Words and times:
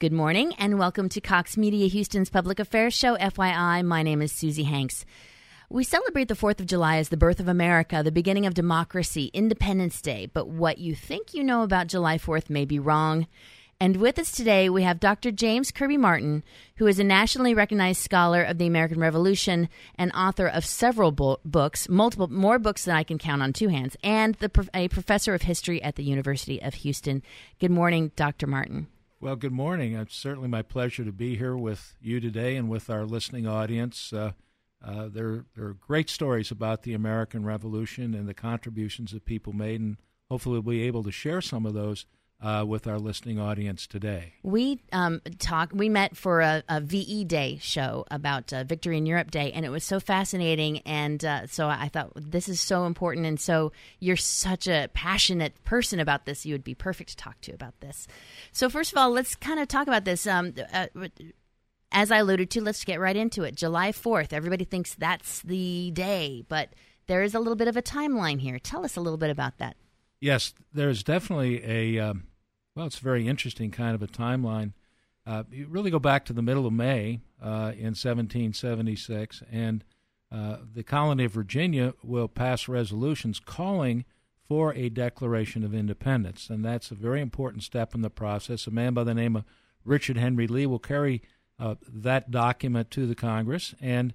Good 0.00 0.12
morning 0.12 0.52
and 0.58 0.78
welcome 0.78 1.08
to 1.08 1.20
Cox 1.20 1.56
Media 1.56 1.88
Houston's 1.88 2.30
Public 2.30 2.60
Affairs 2.60 2.94
Show. 2.94 3.16
FYI, 3.16 3.84
my 3.84 4.04
name 4.04 4.22
is 4.22 4.30
Susie 4.30 4.62
Hanks. 4.62 5.04
We 5.68 5.82
celebrate 5.82 6.28
the 6.28 6.36
4th 6.36 6.60
of 6.60 6.66
July 6.66 6.98
as 6.98 7.08
the 7.08 7.16
birth 7.16 7.40
of 7.40 7.48
America, 7.48 8.00
the 8.04 8.12
beginning 8.12 8.46
of 8.46 8.54
democracy, 8.54 9.32
Independence 9.34 10.00
Day, 10.00 10.30
but 10.32 10.46
what 10.46 10.78
you 10.78 10.94
think 10.94 11.34
you 11.34 11.42
know 11.42 11.64
about 11.64 11.88
July 11.88 12.16
4th 12.16 12.48
may 12.48 12.64
be 12.64 12.78
wrong. 12.78 13.26
And 13.80 13.96
with 13.96 14.20
us 14.20 14.30
today, 14.30 14.70
we 14.70 14.84
have 14.84 15.00
Dr. 15.00 15.32
James 15.32 15.72
Kirby 15.72 15.96
Martin, 15.96 16.44
who 16.76 16.86
is 16.86 17.00
a 17.00 17.04
nationally 17.04 17.52
recognized 17.52 18.00
scholar 18.00 18.44
of 18.44 18.58
the 18.58 18.68
American 18.68 19.00
Revolution 19.00 19.68
and 19.96 20.12
author 20.12 20.46
of 20.46 20.64
several 20.64 21.10
bo- 21.10 21.40
books, 21.44 21.88
multiple 21.88 22.28
more 22.28 22.60
books 22.60 22.84
than 22.84 22.94
I 22.94 23.02
can 23.02 23.18
count 23.18 23.42
on 23.42 23.52
two 23.52 23.66
hands, 23.66 23.96
and 24.04 24.36
the, 24.36 24.68
a 24.72 24.86
professor 24.86 25.34
of 25.34 25.42
history 25.42 25.82
at 25.82 25.96
the 25.96 26.04
University 26.04 26.62
of 26.62 26.74
Houston. 26.74 27.20
Good 27.58 27.72
morning, 27.72 28.12
Dr. 28.14 28.46
Martin. 28.46 28.86
Well, 29.20 29.34
good 29.34 29.50
morning. 29.50 29.94
It's 29.94 30.14
certainly 30.14 30.48
my 30.48 30.62
pleasure 30.62 31.04
to 31.04 31.10
be 31.10 31.36
here 31.36 31.56
with 31.56 31.96
you 32.00 32.20
today 32.20 32.54
and 32.54 32.68
with 32.68 32.88
our 32.88 33.04
listening 33.04 33.48
audience. 33.48 34.12
Uh, 34.12 34.30
uh, 34.80 35.08
there, 35.08 35.44
there 35.56 35.66
are 35.66 35.74
great 35.74 36.08
stories 36.08 36.52
about 36.52 36.84
the 36.84 36.94
American 36.94 37.44
Revolution 37.44 38.14
and 38.14 38.28
the 38.28 38.34
contributions 38.34 39.10
that 39.10 39.24
people 39.24 39.52
made, 39.52 39.80
and 39.80 39.96
hopefully 40.30 40.60
we'll 40.60 40.74
be 40.74 40.82
able 40.82 41.02
to 41.02 41.10
share 41.10 41.40
some 41.40 41.66
of 41.66 41.74
those 41.74 42.06
uh, 42.40 42.64
with 42.66 42.86
our 42.86 42.98
listening 42.98 43.38
audience 43.38 43.86
today. 43.86 44.34
We 44.42 44.80
um, 44.92 45.20
talk. 45.38 45.70
We 45.72 45.88
met 45.88 46.16
for 46.16 46.40
a, 46.40 46.62
a 46.68 46.80
VE 46.80 47.24
Day 47.24 47.58
show 47.60 48.04
about 48.10 48.52
uh, 48.52 48.64
Victory 48.64 48.96
in 48.96 49.06
Europe 49.06 49.30
Day, 49.30 49.52
and 49.52 49.64
it 49.64 49.70
was 49.70 49.84
so 49.84 49.98
fascinating. 49.98 50.78
And 50.80 51.24
uh, 51.24 51.46
so 51.46 51.68
I 51.68 51.88
thought 51.88 52.12
this 52.14 52.48
is 52.48 52.60
so 52.60 52.84
important. 52.84 53.26
And 53.26 53.40
so 53.40 53.72
you're 53.98 54.16
such 54.16 54.68
a 54.68 54.88
passionate 54.94 55.62
person 55.64 55.98
about 55.98 56.26
this. 56.26 56.46
You 56.46 56.54
would 56.54 56.64
be 56.64 56.74
perfect 56.74 57.10
to 57.10 57.16
talk 57.16 57.40
to 57.42 57.52
about 57.52 57.80
this. 57.80 58.06
So 58.52 58.70
first 58.70 58.92
of 58.92 58.98
all, 58.98 59.10
let's 59.10 59.34
kind 59.34 59.58
of 59.58 59.68
talk 59.68 59.88
about 59.88 60.04
this. 60.04 60.26
Um, 60.26 60.54
uh, 60.72 60.86
as 61.90 62.10
I 62.10 62.18
alluded 62.18 62.50
to, 62.50 62.62
let's 62.62 62.84
get 62.84 63.00
right 63.00 63.16
into 63.16 63.42
it. 63.44 63.56
July 63.56 63.92
4th, 63.92 64.32
everybody 64.32 64.64
thinks 64.64 64.94
that's 64.94 65.42
the 65.42 65.90
day, 65.92 66.44
but 66.48 66.70
there 67.06 67.22
is 67.22 67.34
a 67.34 67.38
little 67.38 67.56
bit 67.56 67.68
of 67.68 67.76
a 67.76 67.82
timeline 67.82 68.40
here. 68.40 68.58
Tell 68.58 68.84
us 68.84 68.96
a 68.96 69.00
little 69.00 69.16
bit 69.16 69.30
about 69.30 69.58
that. 69.58 69.76
Yes, 70.20 70.52
there's 70.72 71.02
definitely 71.02 71.62
a, 71.64 72.10
um, 72.10 72.27
well, 72.78 72.86
it's 72.86 73.00
a 73.00 73.02
very 73.02 73.26
interesting 73.26 73.72
kind 73.72 73.92
of 73.96 74.04
a 74.04 74.06
timeline. 74.06 74.72
Uh, 75.26 75.42
you 75.50 75.66
really 75.66 75.90
go 75.90 75.98
back 75.98 76.24
to 76.24 76.32
the 76.32 76.42
middle 76.42 76.64
of 76.64 76.72
May 76.72 77.18
uh, 77.42 77.72
in 77.74 77.96
1776, 77.96 79.42
and 79.50 79.82
uh, 80.30 80.58
the 80.74 80.84
colony 80.84 81.24
of 81.24 81.32
Virginia 81.32 81.94
will 82.04 82.28
pass 82.28 82.68
resolutions 82.68 83.40
calling 83.40 84.04
for 84.46 84.72
a 84.74 84.90
Declaration 84.90 85.64
of 85.64 85.74
Independence. 85.74 86.48
And 86.48 86.64
that's 86.64 86.92
a 86.92 86.94
very 86.94 87.20
important 87.20 87.64
step 87.64 87.96
in 87.96 88.02
the 88.02 88.10
process. 88.10 88.68
A 88.68 88.70
man 88.70 88.94
by 88.94 89.02
the 89.02 89.12
name 89.12 89.34
of 89.34 89.44
Richard 89.84 90.16
Henry 90.16 90.46
Lee 90.46 90.64
will 90.64 90.78
carry 90.78 91.20
uh, 91.58 91.74
that 91.82 92.30
document 92.30 92.92
to 92.92 93.08
the 93.08 93.16
Congress. 93.16 93.74
And 93.80 94.14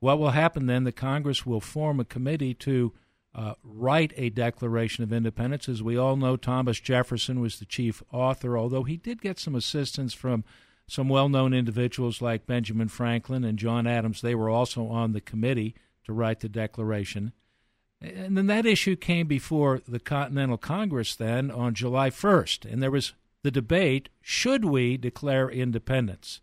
what 0.00 0.18
will 0.18 0.30
happen 0.30 0.66
then, 0.66 0.82
the 0.82 0.90
Congress 0.90 1.46
will 1.46 1.60
form 1.60 2.00
a 2.00 2.04
committee 2.04 2.54
to 2.54 2.92
uh, 3.34 3.54
write 3.62 4.12
a 4.16 4.30
Declaration 4.30 5.04
of 5.04 5.12
Independence. 5.12 5.68
As 5.68 5.82
we 5.82 5.96
all 5.96 6.16
know, 6.16 6.36
Thomas 6.36 6.80
Jefferson 6.80 7.40
was 7.40 7.58
the 7.58 7.64
chief 7.64 8.02
author, 8.12 8.58
although 8.58 8.82
he 8.82 8.96
did 8.96 9.22
get 9.22 9.38
some 9.38 9.54
assistance 9.54 10.14
from 10.14 10.44
some 10.86 11.08
well 11.08 11.28
known 11.28 11.54
individuals 11.54 12.20
like 12.20 12.46
Benjamin 12.46 12.88
Franklin 12.88 13.44
and 13.44 13.58
John 13.58 13.86
Adams. 13.86 14.20
They 14.20 14.34
were 14.34 14.50
also 14.50 14.86
on 14.88 15.12
the 15.12 15.20
committee 15.20 15.74
to 16.04 16.12
write 16.12 16.40
the 16.40 16.48
Declaration. 16.48 17.32
And 18.00 18.36
then 18.36 18.46
that 18.46 18.66
issue 18.66 18.96
came 18.96 19.26
before 19.26 19.82
the 19.86 20.00
Continental 20.00 20.56
Congress 20.56 21.14
then 21.14 21.50
on 21.50 21.74
July 21.74 22.10
1st, 22.10 22.70
and 22.70 22.82
there 22.82 22.90
was 22.90 23.12
the 23.42 23.50
debate 23.50 24.08
should 24.20 24.64
we 24.64 24.96
declare 24.96 25.50
independence? 25.50 26.40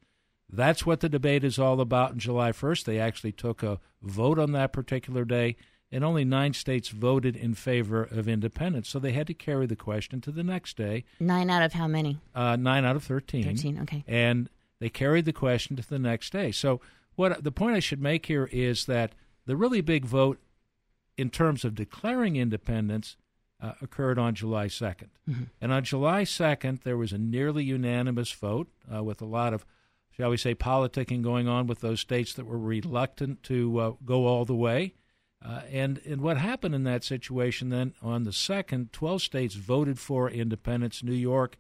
That's 0.50 0.86
what 0.86 1.02
the 1.02 1.10
debate 1.10 1.44
is 1.44 1.60
all 1.60 1.82
about 1.82 2.12
on 2.12 2.20
July 2.20 2.52
1st. 2.52 2.86
They 2.86 3.00
actually 3.00 3.34
took 3.34 3.64
a 3.64 3.80
vote 4.02 4.40
on 4.40 4.52
that 4.54 4.72
particular 4.72 5.26
day, 5.26 5.58
and 5.92 6.04
only 6.04 6.26
nine 6.26 6.54
states 6.54 6.90
voted 6.90 7.36
in 7.36 7.54
favor 7.54 8.04
of 8.04 8.28
independence. 8.28 8.90
So 8.90 9.00
they 9.00 9.14
had 9.14 9.28
to 9.28 9.34
carry 9.34 9.66
the 9.66 9.76
question 9.76 10.22
to 10.22 10.32
the 10.32 10.44
next 10.44 10.78
day. 10.78 11.06
Nine 11.20 11.50
out 11.50 11.64
of 11.64 11.74
how 11.74 11.88
many? 11.88 12.20
Uh, 12.36 12.56
nine 12.56 12.86
out 12.86 12.96
of 12.96 13.04
13. 13.04 13.44
13, 13.44 13.80
okay. 13.82 14.04
And 14.08 14.50
they 14.80 14.90
carried 14.90 15.26
the 15.26 15.34
question 15.34 15.76
to 15.78 15.88
the 15.88 16.00
next 16.00 16.32
day. 16.34 16.52
So 16.52 16.82
what 17.16 17.44
the 17.44 17.52
point 17.52 17.76
I 17.76 17.80
should 17.80 18.02
make 18.02 18.26
here 18.26 18.50
is 18.52 18.86
that 18.86 19.14
the 19.46 19.56
really 19.56 19.82
big 19.82 20.06
vote 20.06 20.40
in 21.18 21.30
terms 21.30 21.64
of 21.64 21.74
declaring 21.74 22.36
independence 22.36 23.16
uh, 23.60 23.72
occurred 23.82 24.20
on 24.20 24.36
July 24.36 24.68
2nd. 24.68 25.10
Mm-hmm. 25.28 25.44
And 25.60 25.72
on 25.72 25.84
July 25.84 26.24
2nd, 26.24 26.84
there 26.84 26.98
was 26.98 27.12
a 27.12 27.18
nearly 27.18 27.64
unanimous 27.64 28.32
vote 28.32 28.68
uh, 28.94 29.04
with 29.04 29.22
a 29.22 29.26
lot 29.26 29.54
of 29.54 29.66
shall 30.18 30.32
we 30.32 30.38
say, 30.38 30.56
politicking 30.56 31.22
going 31.22 31.48
on 31.48 31.68
with 31.68 31.82
those 31.82 32.00
states 32.00 32.34
that 32.34 32.46
were 32.46 32.58
reluctant 32.58 33.44
to 33.44 33.80
uh, 33.80 33.92
go 34.04 34.26
all 34.26 34.46
the 34.46 34.56
way. 34.56 34.96
Uh, 35.44 35.62
and, 35.72 36.02
and 36.06 36.22
what 36.22 36.38
happened 36.38 36.74
in 36.74 36.84
that 36.84 37.04
situation 37.04 37.70
then 37.70 37.94
on 38.02 38.24
the 38.24 38.34
second, 38.34 38.92
12 38.92 39.22
states 39.22 39.56
voted 39.56 40.00
for 40.00 40.30
independence. 40.30 41.04
New 41.04 41.14
York 41.14 41.58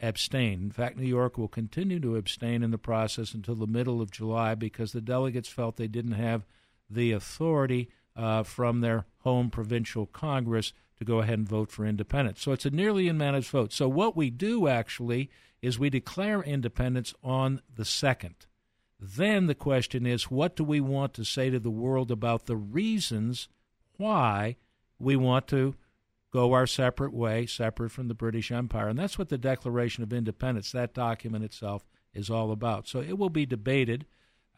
abstained. 0.00 0.62
In 0.62 0.70
fact, 0.70 0.96
New 0.96 1.06
York 1.06 1.38
will 1.38 1.48
continue 1.48 2.00
to 2.00 2.16
abstain 2.16 2.62
in 2.62 2.70
the 2.70 2.78
process 2.78 3.34
until 3.34 3.54
the 3.54 3.66
middle 3.66 4.00
of 4.00 4.10
July 4.10 4.54
because 4.54 4.92
the 4.92 5.00
delegates 5.00 5.48
felt 5.48 5.76
they 5.76 5.88
didn't 5.88 6.12
have 6.12 6.44
the 6.90 7.12
authority 7.12 7.88
uh, 8.16 8.42
from 8.42 8.80
their 8.80 9.06
home 9.18 9.50
provincial 9.50 10.06
Congress 10.06 10.72
to 10.98 11.04
go 11.04 11.20
ahead 11.20 11.38
and 11.38 11.48
vote 11.48 11.70
for 11.70 11.86
independence. 11.86 12.42
So 12.42 12.52
it's 12.52 12.66
a 12.66 12.70
nearly 12.70 13.04
unanimous 13.04 13.48
vote. 13.48 13.72
So 13.72 13.88
what 13.88 14.16
we 14.16 14.30
do 14.30 14.68
actually 14.68 15.30
is 15.60 15.78
we 15.78 15.90
declare 15.90 16.42
independence 16.42 17.14
on 17.22 17.62
the 17.74 17.84
2nd. 17.84 18.34
Then 19.04 19.48
the 19.48 19.54
question 19.56 20.06
is 20.06 20.30
what 20.30 20.54
do 20.54 20.62
we 20.62 20.80
want 20.80 21.12
to 21.14 21.24
say 21.24 21.50
to 21.50 21.58
the 21.58 21.70
world 21.70 22.12
about 22.12 22.46
the 22.46 22.56
reasons 22.56 23.48
why 23.96 24.56
we 25.00 25.16
want 25.16 25.48
to 25.48 25.74
go 26.32 26.52
our 26.52 26.68
separate 26.68 27.12
way, 27.12 27.44
separate 27.46 27.90
from 27.90 28.06
the 28.06 28.14
British 28.14 28.52
Empire? 28.52 28.86
And 28.86 28.96
that's 28.96 29.18
what 29.18 29.28
the 29.28 29.38
Declaration 29.38 30.04
of 30.04 30.12
Independence, 30.12 30.70
that 30.70 30.94
document 30.94 31.42
itself, 31.42 31.84
is 32.14 32.30
all 32.30 32.52
about. 32.52 32.86
So 32.86 33.00
it 33.00 33.18
will 33.18 33.28
be 33.28 33.44
debated 33.44 34.06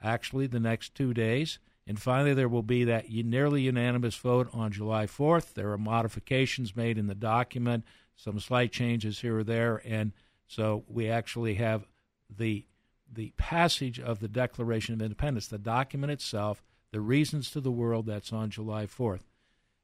actually 0.03 0.47
the 0.47 0.61
next 0.61 0.95
two 0.95 1.15
days. 1.15 1.59
And 1.87 1.99
finally, 1.99 2.35
there 2.35 2.49
will 2.49 2.63
be 2.63 2.85
that 2.85 3.11
nearly 3.11 3.63
unanimous 3.63 4.17
vote 4.17 4.51
on 4.53 4.73
July 4.73 5.07
4th. 5.07 5.55
There 5.55 5.73
are 5.73 5.79
modifications 5.79 6.77
made 6.77 6.99
in 6.99 7.07
the 7.07 7.15
document, 7.15 7.85
some 8.15 8.39
slight 8.39 8.73
changes 8.73 9.21
here 9.21 9.39
or 9.39 9.45
there, 9.45 9.81
and 9.87 10.13
so 10.47 10.85
we 10.87 11.09
actually 11.09 11.55
have 11.55 11.87
the 12.29 12.67
the 13.15 13.33
passage 13.37 13.99
of 13.99 14.21
the 14.21 14.29
Declaration 14.29 14.95
of 14.95 15.03
Independence, 15.03 15.49
the 15.49 15.59
document 15.59 16.13
itself, 16.13 16.63
the 16.93 17.01
reasons 17.01 17.51
to 17.51 17.61
the 17.61 17.71
world. 17.71 18.07
That's 18.07 18.33
on 18.33 18.51
July 18.51 18.87
4th. 18.87 19.23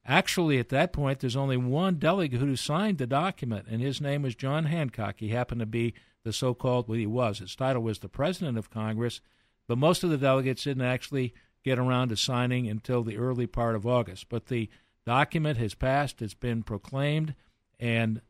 Actually, 0.07 0.59
at 0.59 0.71
that 0.71 0.93
point, 0.93 1.21
there's 1.21 1.37
only 1.37 1.57
one 1.57 1.97
delegate 1.97 2.41
who 2.41 2.57
signed 2.57 2.99
the 2.99 3.07
document, 3.07 3.67
and 3.69 3.81
his 3.81 4.01
name 4.01 4.23
was 4.23 4.35
John 4.35 4.65
Hancock. 4.65 5.17
He 5.19 5.29
happened 5.29 5.61
to 5.61 5.67
be 5.67 5.95
the 6.25 6.33
so-called 6.33 6.89
well, 6.89 6.99
he 6.99 7.07
was. 7.07 7.39
His 7.39 7.55
title 7.55 7.83
was 7.83 7.99
the 7.99 8.09
President 8.09 8.57
of 8.57 8.71
Congress, 8.71 9.21
but 9.69 9.79
most 9.79 10.03
of 10.03 10.11
the 10.11 10.19
delegates 10.19 10.65
didn't 10.65 10.85
actually 10.85 11.35
get 11.63 11.79
around 11.79 12.09
to 12.09 12.17
signing 12.17 12.67
until 12.67 13.03
the 13.03 13.19
early 13.19 13.47
part 13.47 13.77
of 13.77 13.87
August. 13.87 14.29
But 14.29 14.47
the 14.47 14.71
document 15.05 15.59
has 15.59 15.75
passed; 15.75 16.23
it's 16.23 16.35
been 16.35 16.63
proclaimed, 16.63 17.35
and 17.79 18.23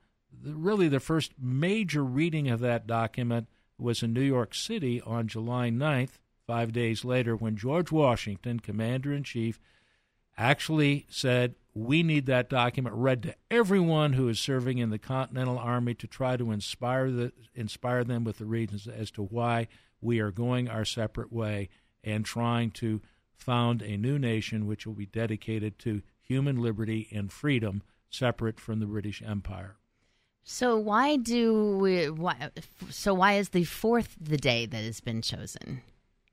really 0.42 0.88
the 0.88 1.00
first 1.00 1.32
major 1.38 2.04
reading 2.04 2.48
of 2.48 2.60
that 2.60 2.86
document 2.86 3.48
was 3.80 4.02
in 4.02 4.12
New 4.12 4.20
York 4.20 4.54
City 4.54 5.00
on 5.02 5.28
July 5.28 5.70
9th, 5.70 6.18
five 6.46 6.72
days 6.72 7.04
later, 7.04 7.36
when 7.36 7.56
George 7.56 7.92
Washington, 7.92 8.60
Commander 8.60 9.12
in 9.12 9.24
Chief, 9.24 9.60
actually 10.36 11.06
said, 11.08 11.54
We 11.74 12.02
need 12.02 12.26
that 12.26 12.50
document 12.50 12.94
read 12.96 13.22
to 13.24 13.34
everyone 13.50 14.14
who 14.14 14.28
is 14.28 14.40
serving 14.40 14.78
in 14.78 14.90
the 14.90 14.98
Continental 14.98 15.58
Army 15.58 15.94
to 15.94 16.06
try 16.06 16.36
to 16.36 16.50
inspire, 16.50 17.10
the, 17.10 17.32
inspire 17.54 18.04
them 18.04 18.24
with 18.24 18.38
the 18.38 18.46
reasons 18.46 18.86
as 18.88 19.10
to 19.12 19.22
why 19.22 19.68
we 20.00 20.18
are 20.20 20.30
going 20.30 20.68
our 20.68 20.84
separate 20.84 21.32
way 21.32 21.68
and 22.02 22.24
trying 22.24 22.70
to 22.70 23.00
found 23.34 23.82
a 23.82 23.96
new 23.96 24.18
nation 24.18 24.66
which 24.66 24.86
will 24.86 24.94
be 24.94 25.06
dedicated 25.06 25.78
to 25.78 26.02
human 26.20 26.60
liberty 26.60 27.08
and 27.12 27.32
freedom 27.32 27.82
separate 28.10 28.60
from 28.60 28.80
the 28.80 28.86
British 28.86 29.22
Empire. 29.22 29.76
So 30.52 30.76
why 30.76 31.16
do 31.16 31.78
we? 31.78 32.10
Why, 32.10 32.50
so 32.90 33.14
why 33.14 33.34
is 33.34 33.50
the 33.50 33.62
fourth 33.62 34.16
the 34.20 34.36
day 34.36 34.66
that 34.66 34.82
has 34.82 35.00
been 35.00 35.22
chosen? 35.22 35.80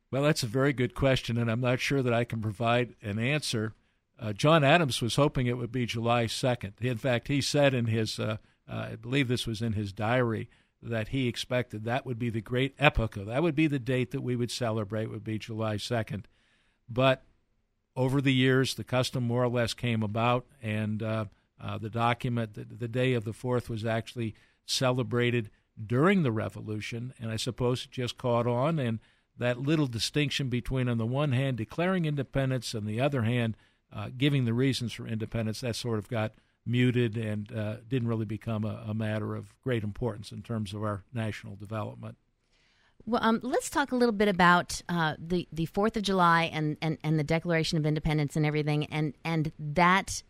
Well, 0.09 0.23
that's 0.23 0.41
a 0.41 0.47
very 0.47 0.73
good 0.73 0.95
question, 0.95 1.37
and 1.37 1.51
I'm 1.51 1.61
not 1.61 1.79
sure 1.79 2.01
that 2.01 2.15
I 2.15 2.23
can 2.23 2.41
provide 2.41 2.95
an 3.03 3.19
answer. 3.19 3.73
Uh, 4.19 4.33
John 4.33 4.63
Adams 4.63 5.03
was 5.03 5.17
hoping 5.17 5.45
it 5.45 5.59
would 5.59 5.71
be 5.71 5.85
July 5.85 6.25
2nd. 6.25 6.81
In 6.81 6.97
fact, 6.97 7.27
he 7.27 7.41
said 7.41 7.75
in 7.75 7.85
his, 7.85 8.19
uh, 8.19 8.37
uh, 8.67 8.87
I 8.91 8.95
believe 8.95 9.27
this 9.27 9.45
was 9.45 9.61
in 9.61 9.73
his 9.73 9.93
diary, 9.93 10.49
that 10.81 11.09
he 11.09 11.27
expected 11.27 11.83
that 11.83 12.03
would 12.03 12.17
be 12.17 12.31
the 12.31 12.41
great 12.41 12.73
epoch. 12.79 13.13
That 13.13 13.43
would 13.43 13.55
be 13.55 13.67
the 13.67 13.77
date 13.77 14.09
that 14.11 14.21
we 14.21 14.35
would 14.35 14.51
celebrate, 14.51 15.11
would 15.11 15.23
be 15.23 15.37
July 15.37 15.75
2nd. 15.75 16.23
But 16.89 17.23
over 17.95 18.19
the 18.19 18.33
years, 18.33 18.73
the 18.73 18.83
custom 18.83 19.25
more 19.25 19.43
or 19.43 19.49
less 19.49 19.75
came 19.75 20.01
about, 20.01 20.47
and 20.59 21.03
uh, 21.61 21.77
the 21.77 21.89
document, 21.89 22.53
the, 22.53 22.63
the 22.63 22.87
day 22.87 23.13
of 23.13 23.23
the 23.23 23.31
4th, 23.31 23.69
was 23.69 23.85
actually 23.85 24.35
celebrated 24.65 25.49
during 25.83 26.23
the 26.23 26.31
Revolution, 26.31 27.13
and 27.19 27.31
I 27.31 27.35
suppose 27.35 27.85
it 27.85 27.91
just 27.91 28.17
caught 28.17 28.47
on, 28.47 28.79
and 28.79 28.99
that 29.37 29.59
little 29.59 29.87
distinction 29.87 30.49
between, 30.49 30.89
on 30.89 30.97
the 30.97 31.05
one 31.05 31.31
hand, 31.31 31.57
declaring 31.57 32.05
independence, 32.05 32.73
and 32.73 32.87
the 32.87 32.99
other 32.99 33.21
hand, 33.21 33.55
uh, 33.93 34.09
giving 34.17 34.45
the 34.45 34.53
reasons 34.53 34.93
for 34.93 35.07
independence, 35.07 35.61
that 35.61 35.75
sort 35.75 35.99
of 35.99 36.09
got 36.09 36.33
muted 36.65 37.15
and 37.15 37.51
uh, 37.55 37.77
didn't 37.87 38.07
really 38.07 38.25
become 38.25 38.65
a, 38.65 38.83
a, 38.87 38.93
matter 38.93 39.35
of 39.35 39.53
great 39.61 39.83
importance 39.83 40.31
in 40.31 40.41
terms 40.41 40.73
of 40.73 40.83
our 40.83 41.03
national 41.13 41.55
development. 41.55 42.17
Well, 43.05 43.23
um, 43.23 43.39
let's 43.41 43.69
talk 43.69 43.93
a 43.93 43.95
little 43.95 44.13
bit 44.13 44.27
about 44.27 44.81
uh, 44.89 45.15
the 45.17 45.47
the 45.53 45.65
Fourth 45.67 45.95
of 45.95 46.03
July 46.03 46.49
and, 46.51 46.75
and, 46.81 46.97
and 47.03 47.17
the 47.17 47.23
Declaration 47.23 47.77
of 47.77 47.85
Independence 47.85 48.35
and 48.35 48.45
everything, 48.45 48.85
and 48.85 49.13
and 49.23 49.53
that 49.57 50.23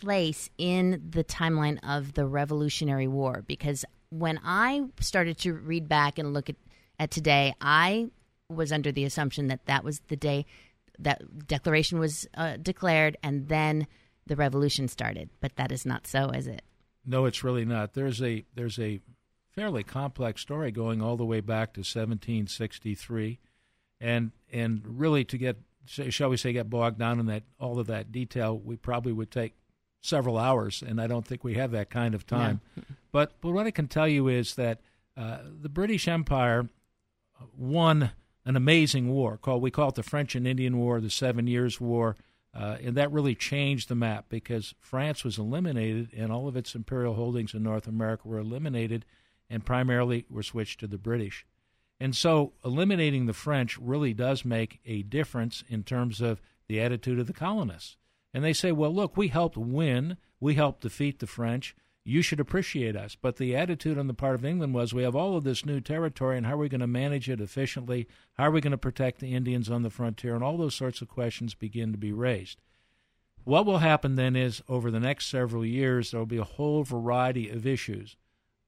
place 0.00 0.50
in 0.58 1.02
the 1.10 1.24
timeline 1.24 1.78
of 1.82 2.14
the 2.14 2.26
Revolutionary 2.26 3.08
War. 3.08 3.44
Because 3.46 3.84
when 4.10 4.40
I 4.44 4.86
started 5.00 5.38
to 5.38 5.52
read 5.54 5.88
back 5.88 6.18
and 6.18 6.32
look 6.32 6.48
at 6.50 6.56
at 6.98 7.10
today, 7.10 7.54
I 7.60 8.08
was 8.48 8.72
under 8.72 8.90
the 8.90 9.04
assumption 9.04 9.48
that 9.48 9.66
that 9.66 9.84
was 9.84 10.00
the 10.08 10.16
day 10.16 10.46
that 10.98 11.46
declaration 11.46 11.98
was 11.98 12.26
uh, 12.34 12.56
declared 12.56 13.18
and 13.22 13.48
then 13.48 13.86
the 14.26 14.36
revolution 14.36 14.88
started. 14.88 15.28
But 15.40 15.56
that 15.56 15.70
is 15.70 15.84
not 15.84 16.06
so, 16.06 16.30
is 16.30 16.46
it? 16.46 16.62
No, 17.04 17.26
it's 17.26 17.44
really 17.44 17.64
not. 17.64 17.94
There's 17.94 18.22
a 18.22 18.44
there's 18.54 18.78
a 18.78 19.00
fairly 19.54 19.82
complex 19.82 20.42
story 20.42 20.70
going 20.70 21.02
all 21.02 21.16
the 21.16 21.24
way 21.24 21.40
back 21.40 21.74
to 21.74 21.80
1763, 21.80 23.38
and 24.00 24.32
and 24.52 24.82
really 24.84 25.24
to 25.24 25.38
get 25.38 25.58
shall 25.86 26.30
we 26.30 26.36
say 26.36 26.52
get 26.52 26.68
bogged 26.68 26.98
down 26.98 27.20
in 27.20 27.26
that 27.26 27.44
all 27.60 27.78
of 27.78 27.86
that 27.86 28.10
detail, 28.10 28.58
we 28.58 28.76
probably 28.76 29.12
would 29.12 29.30
take 29.30 29.54
several 30.00 30.38
hours, 30.38 30.82
and 30.86 31.00
I 31.00 31.06
don't 31.06 31.26
think 31.26 31.44
we 31.44 31.54
have 31.54 31.72
that 31.72 31.90
kind 31.90 32.14
of 32.14 32.26
time. 32.26 32.60
No. 32.76 32.82
But 33.12 33.40
but 33.40 33.52
what 33.52 33.66
I 33.66 33.70
can 33.70 33.88
tell 33.88 34.08
you 34.08 34.28
is 34.28 34.54
that 34.54 34.80
uh, 35.16 35.38
the 35.60 35.68
British 35.68 36.06
Empire 36.06 36.68
won 37.56 38.10
an 38.44 38.56
amazing 38.56 39.08
war 39.08 39.36
called 39.36 39.62
we 39.62 39.70
call 39.70 39.88
it 39.88 39.94
the 39.94 40.02
French 40.02 40.34
and 40.34 40.46
Indian 40.46 40.78
War, 40.78 41.00
the 41.00 41.10
Seven 41.10 41.46
Years' 41.46 41.80
War, 41.80 42.16
uh, 42.54 42.76
and 42.82 42.96
that 42.96 43.12
really 43.12 43.34
changed 43.34 43.88
the 43.88 43.94
map 43.94 44.26
because 44.28 44.74
France 44.80 45.24
was 45.24 45.38
eliminated 45.38 46.10
and 46.16 46.30
all 46.30 46.48
of 46.48 46.56
its 46.56 46.74
imperial 46.74 47.14
holdings 47.14 47.54
in 47.54 47.62
North 47.62 47.86
America 47.86 48.28
were 48.28 48.38
eliminated, 48.38 49.04
and 49.50 49.64
primarily 49.64 50.24
were 50.30 50.42
switched 50.42 50.80
to 50.80 50.86
the 50.86 50.98
British. 50.98 51.46
And 51.98 52.14
so, 52.14 52.52
eliminating 52.64 53.26
the 53.26 53.32
French 53.32 53.78
really 53.78 54.12
does 54.12 54.44
make 54.44 54.80
a 54.84 55.02
difference 55.02 55.64
in 55.68 55.82
terms 55.82 56.20
of 56.20 56.42
the 56.68 56.80
attitude 56.80 57.18
of 57.18 57.26
the 57.26 57.32
colonists. 57.32 57.96
And 58.36 58.44
they 58.44 58.52
say, 58.52 58.70
well, 58.70 58.94
look, 58.94 59.16
we 59.16 59.28
helped 59.28 59.56
win, 59.56 60.18
we 60.38 60.54
helped 60.54 60.82
defeat 60.82 61.18
the 61.18 61.26
French 61.26 61.74
you 62.06 62.22
should 62.22 62.38
appreciate 62.38 62.94
us. 62.94 63.16
But 63.20 63.36
the 63.36 63.56
attitude 63.56 63.98
on 63.98 64.06
the 64.06 64.14
part 64.14 64.36
of 64.36 64.44
England 64.44 64.74
was 64.74 64.94
we 64.94 65.02
have 65.02 65.16
all 65.16 65.36
of 65.36 65.42
this 65.42 65.66
new 65.66 65.80
territory, 65.80 66.36
and 66.36 66.46
how 66.46 66.54
are 66.54 66.58
we 66.58 66.68
going 66.68 66.80
to 66.80 66.86
manage 66.86 67.28
it 67.28 67.40
efficiently? 67.40 68.06
How 68.34 68.44
are 68.44 68.50
we 68.52 68.60
going 68.60 68.70
to 68.70 68.78
protect 68.78 69.18
the 69.18 69.34
Indians 69.34 69.68
on 69.68 69.82
the 69.82 69.90
frontier? 69.90 70.34
And 70.34 70.44
all 70.44 70.56
those 70.56 70.76
sorts 70.76 71.02
of 71.02 71.08
questions 71.08 71.54
begin 71.54 71.90
to 71.90 71.98
be 71.98 72.12
raised. 72.12 72.60
What 73.42 73.66
will 73.66 73.78
happen 73.78 74.14
then 74.14 74.36
is 74.36 74.62
over 74.68 74.90
the 74.90 75.00
next 75.00 75.26
several 75.26 75.66
years, 75.66 76.10
there 76.10 76.20
will 76.20 76.26
be 76.26 76.36
a 76.36 76.44
whole 76.44 76.84
variety 76.84 77.50
of 77.50 77.66
issues. 77.66 78.16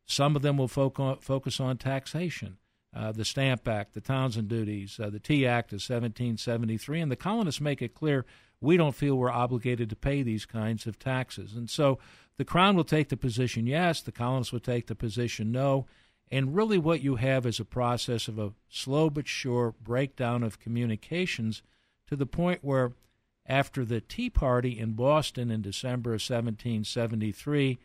Some 0.04 0.34
of 0.34 0.42
them 0.42 0.56
will 0.56 0.68
focus 0.68 1.60
on 1.60 1.76
taxation. 1.76 2.58
Uh, 2.94 3.12
the 3.12 3.24
Stamp 3.24 3.68
Act, 3.68 3.94
the 3.94 4.00
Townshend 4.00 4.48
duties, 4.48 4.98
uh, 4.98 5.10
the 5.10 5.20
Tea 5.20 5.46
Act 5.46 5.72
of 5.72 5.76
1773, 5.76 7.00
and 7.00 7.12
the 7.12 7.16
colonists 7.16 7.60
make 7.60 7.82
it 7.82 7.94
clear 7.94 8.24
we 8.60 8.76
don't 8.76 8.94
feel 8.94 9.16
we're 9.16 9.30
obligated 9.30 9.90
to 9.90 9.96
pay 9.96 10.22
these 10.22 10.46
kinds 10.46 10.86
of 10.86 10.98
taxes. 10.98 11.54
And 11.54 11.70
so 11.70 11.98
the 12.36 12.44
Crown 12.44 12.76
will 12.76 12.84
take 12.84 13.08
the 13.08 13.16
position 13.16 13.66
yes, 13.66 14.00
the 14.00 14.12
colonists 14.12 14.52
will 14.52 14.60
take 14.60 14.86
the 14.86 14.94
position 14.94 15.52
no. 15.52 15.86
And 16.30 16.54
really, 16.54 16.78
what 16.78 17.02
you 17.02 17.16
have 17.16 17.46
is 17.46 17.58
a 17.58 17.64
process 17.64 18.28
of 18.28 18.38
a 18.38 18.52
slow 18.68 19.08
but 19.08 19.26
sure 19.26 19.74
breakdown 19.82 20.42
of 20.42 20.60
communications 20.60 21.62
to 22.06 22.16
the 22.16 22.26
point 22.26 22.62
where, 22.62 22.92
after 23.46 23.84
the 23.84 24.00
Tea 24.00 24.28
Party 24.28 24.78
in 24.78 24.92
Boston 24.92 25.50
in 25.50 25.62
December 25.62 26.10
of 26.10 26.20
1773, 26.20 27.78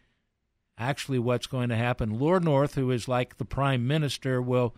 actually 0.77 1.19
what's 1.19 1.47
going 1.47 1.69
to 1.69 1.75
happen, 1.75 2.19
Lord 2.19 2.43
North, 2.43 2.75
who 2.75 2.91
is 2.91 3.07
like 3.07 3.37
the 3.37 3.45
prime 3.45 3.87
minister, 3.87 4.41
will 4.41 4.75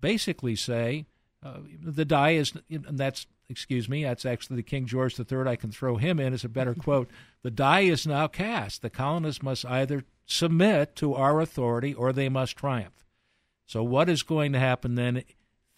basically 0.00 0.56
say 0.56 1.06
uh, 1.44 1.58
the 1.80 2.04
die 2.04 2.32
is, 2.32 2.54
and 2.68 2.98
that's 2.98 3.26
excuse 3.48 3.88
me, 3.88 4.04
that's 4.04 4.24
actually 4.24 4.56
the 4.56 4.62
King 4.62 4.86
George 4.86 5.18
III. 5.18 5.46
I 5.46 5.56
can 5.56 5.70
throw 5.70 5.96
him 5.96 6.18
in 6.18 6.32
as 6.32 6.44
a 6.44 6.48
better 6.48 6.74
quote. 6.74 7.10
The 7.42 7.50
die 7.52 7.82
is 7.82 8.08
now 8.08 8.26
cast. 8.26 8.82
The 8.82 8.90
colonists 8.90 9.40
must 9.40 9.64
either 9.66 10.02
submit 10.24 10.96
to 10.96 11.14
our 11.14 11.40
authority 11.40 11.94
or 11.94 12.12
they 12.12 12.28
must 12.28 12.56
triumph. 12.56 13.04
So, 13.66 13.84
what 13.84 14.08
is 14.08 14.24
going 14.24 14.52
to 14.52 14.58
happen 14.58 14.96
then? 14.96 15.22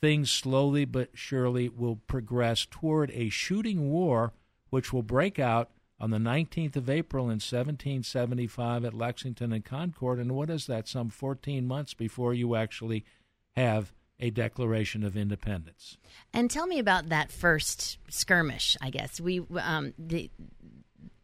Things 0.00 0.30
slowly 0.30 0.86
but 0.86 1.10
surely 1.12 1.68
will 1.68 1.96
progress 1.96 2.66
toward 2.70 3.10
a 3.10 3.28
shooting 3.28 3.90
war, 3.90 4.32
which 4.70 4.94
will 4.94 5.02
break 5.02 5.38
out 5.38 5.70
on 6.00 6.10
the 6.10 6.18
19th 6.18 6.76
of 6.76 6.88
April 6.88 7.24
in 7.24 7.40
1775 7.40 8.84
at 8.84 8.94
Lexington 8.94 9.52
and 9.52 9.64
Concord. 9.64 10.18
And 10.18 10.32
what 10.32 10.48
is 10.48 10.66
that? 10.66 10.88
Some 10.88 11.10
14 11.10 11.66
months 11.66 11.92
before 11.92 12.32
you 12.32 12.54
actually 12.54 13.04
have 13.56 13.92
a 14.20 14.30
Declaration 14.30 15.04
of 15.04 15.16
Independence. 15.16 15.96
And 16.32 16.50
tell 16.50 16.66
me 16.66 16.78
about 16.78 17.08
that 17.08 17.30
first 17.30 17.98
skirmish. 18.08 18.76
I 18.80 18.90
guess 18.90 19.20
we 19.20 19.42
um, 19.60 19.94
the 19.98 20.30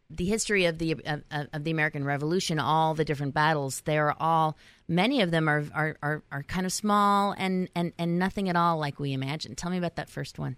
the 0.09 0.25
history 0.25 0.65
of 0.65 0.77
the 0.77 0.91
of, 1.05 1.23
of, 1.51 1.63
the 1.63 1.71
American 1.71 2.05
Revolution, 2.05 2.59
all 2.59 2.93
the 2.93 3.05
different 3.05 3.33
battles. 3.33 3.81
They're 3.81 4.13
all 4.21 4.57
many 4.87 5.21
of 5.21 5.31
them 5.31 5.49
are, 5.49 5.65
are 5.73 5.97
are, 6.01 6.23
are 6.31 6.43
kind 6.43 6.65
of 6.65 6.71
small 6.71 7.33
and, 7.37 7.69
and 7.75 7.91
and 7.97 8.17
nothing 8.17 8.49
at 8.49 8.55
all 8.55 8.77
like 8.77 8.99
we 8.99 9.13
imagine. 9.13 9.55
Tell 9.55 9.71
me 9.71 9.77
about 9.77 9.95
that 9.95 10.09
first 10.09 10.39
one. 10.39 10.55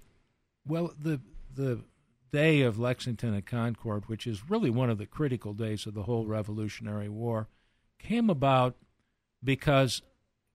Well, 0.66 0.94
the 1.00 1.22
the 1.54 1.82
day 2.32 2.62
of 2.62 2.78
Lexington 2.78 3.34
and 3.34 3.46
Concord, 3.46 4.08
which 4.08 4.28
is 4.28 4.50
really 4.50 4.70
one 4.70 4.90
of 4.90 4.98
the 4.98 5.06
critical 5.06 5.54
days 5.54 5.86
of 5.86 5.94
the 5.94 6.04
whole 6.04 6.26
Revolutionary 6.26 7.10
War, 7.10 7.48
came 8.00 8.30
about 8.30 8.76
because 9.44 10.02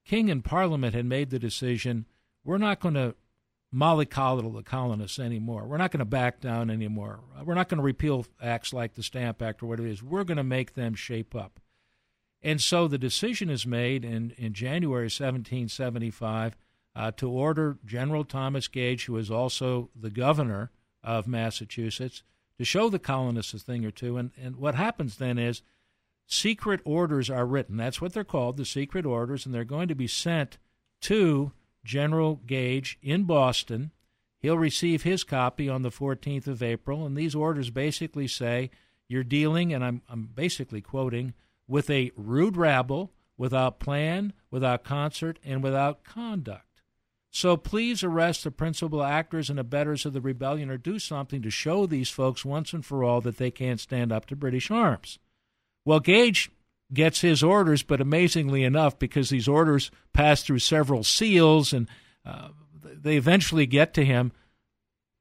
King 0.05 0.31
and 0.31 0.45
Parliament 0.45 0.95
had 0.95 1.07
made 1.07 1.31
the 1.31 1.39
decision 1.39 2.07
we're 2.45 2.59
not 2.59 2.81
going 2.81 2.95
to 2.95 3.15
mollycoddle 3.75 4.55
the 4.55 4.63
colonists 4.63 5.19
anymore. 5.19 5.67
We're 5.67 5.79
not 5.79 5.91
going 5.91 6.01
to 6.01 6.05
back 6.05 6.41
down 6.41 6.71
anymore. 6.71 7.21
We're 7.45 7.55
not 7.55 7.69
going 7.69 7.79
to 7.79 7.85
repeal 7.85 8.27
acts 8.41 8.73
like 8.73 8.95
the 8.95 9.03
Stamp 9.03 9.41
Act 9.41 9.63
or 9.63 9.67
what 9.67 9.81
it 9.81 9.87
is. 9.87 10.03
We're 10.03 10.25
going 10.25 10.37
to 10.37 10.45
make 10.45 10.75
them 10.75 10.95
shape 10.95 11.35
up. 11.35 11.61
And 12.43 12.61
so 12.61 12.89
the 12.89 12.99
decision 12.99 13.49
is 13.49 13.67
made 13.67 14.05
in, 14.05 14.35
in 14.37 14.53
January 14.53 15.05
1775 15.05 16.57
uh, 16.95 17.11
to 17.13 17.31
order 17.31 17.79
General 17.85 18.25
Thomas 18.25 18.69
Gage, 18.69 19.07
who 19.07 19.17
is 19.17 19.31
also 19.31 19.91
the 19.99 20.11
governor 20.11 20.71
of 21.03 21.27
Massachusetts, 21.27 22.23
to 22.59 22.65
show 22.65 22.91
the 22.91 22.99
colonists 22.99 23.55
a 23.55 23.59
thing 23.59 23.85
or 23.85 23.91
two. 23.91 24.19
And, 24.19 24.33
and 24.41 24.57
what 24.57 24.75
happens 24.75 25.17
then 25.17 25.39
is 25.39 25.63
secret 26.27 26.81
orders 26.85 27.29
are 27.31 27.47
written. 27.47 27.77
That's 27.77 28.01
what 28.01 28.13
they're 28.13 28.25
called, 28.25 28.57
the 28.57 28.65
secret 28.65 29.07
orders, 29.07 29.45
and 29.45 29.55
they're 29.55 29.65
going 29.65 29.89
to 29.89 29.95
be 29.95 30.07
sent 30.07 30.59
to 31.03 31.53
General 31.85 32.37
Gage 32.47 32.99
in 33.03 33.25
Boston. 33.25 33.91
He'll 34.39 34.59
receive 34.59 35.03
his 35.03 35.25
copy 35.25 35.69
on 35.69 35.83
the 35.83 35.91
14th 35.91 36.47
of 36.47 36.63
April, 36.63 37.07
and 37.07 37.17
these 37.17 37.35
orders 37.35 37.71
basically 37.71 38.27
say 38.27 38.71
you're 39.09 39.25
dealing, 39.25 39.73
and 39.73 39.85
I'm, 39.85 40.03
I'm 40.09 40.31
basically 40.35 40.81
quoting, 40.81 41.35
with 41.69 41.91
a 41.91 42.13
rude 42.17 42.57
rabble, 42.57 43.13
without 43.37 43.79
plan, 43.79 44.33
without 44.51 44.85
concert, 44.85 45.39
and 45.45 45.63
without 45.63 46.05
conduct. 46.05 46.83
So 47.31 47.57
please 47.57 48.05
arrest 48.05 48.45
the 48.45 48.51
principal 48.51 49.03
actors 49.03 49.49
and 49.49 49.59
abettors 49.59 50.05
of 50.05 50.13
the 50.13 50.21
rebellion 50.21 50.69
or 50.69 50.77
do 50.77 50.99
something 50.99 51.41
to 51.43 51.51
show 51.51 51.87
these 51.87 52.11
folks 52.11 52.45
once 52.45 52.75
and 52.75 52.85
for 52.85 53.03
all 53.03 53.23
that 53.23 53.39
they 53.39 53.51
can't 53.51 53.81
stand 53.81 54.13
up 54.13 54.27
to 54.27 54.37
British 54.37 54.71
arms. 54.71 55.19
Well, 55.85 56.01
Gage 56.01 56.51
gets 56.93 57.21
his 57.21 57.43
orders, 57.43 57.83
but 57.83 58.01
amazingly 58.01 58.65
enough, 58.65 58.99
because 58.99 59.31
these 59.31 59.49
orders 59.49 59.91
pass 60.13 60.43
through 60.43 60.61
several 60.61 61.03
seals 61.05 61.73
and 61.73 61.89
uh, 62.25 62.49
they 62.83 63.17
eventually 63.17 63.67
get 63.67 63.95
to 63.95 64.05
him. 64.05 64.33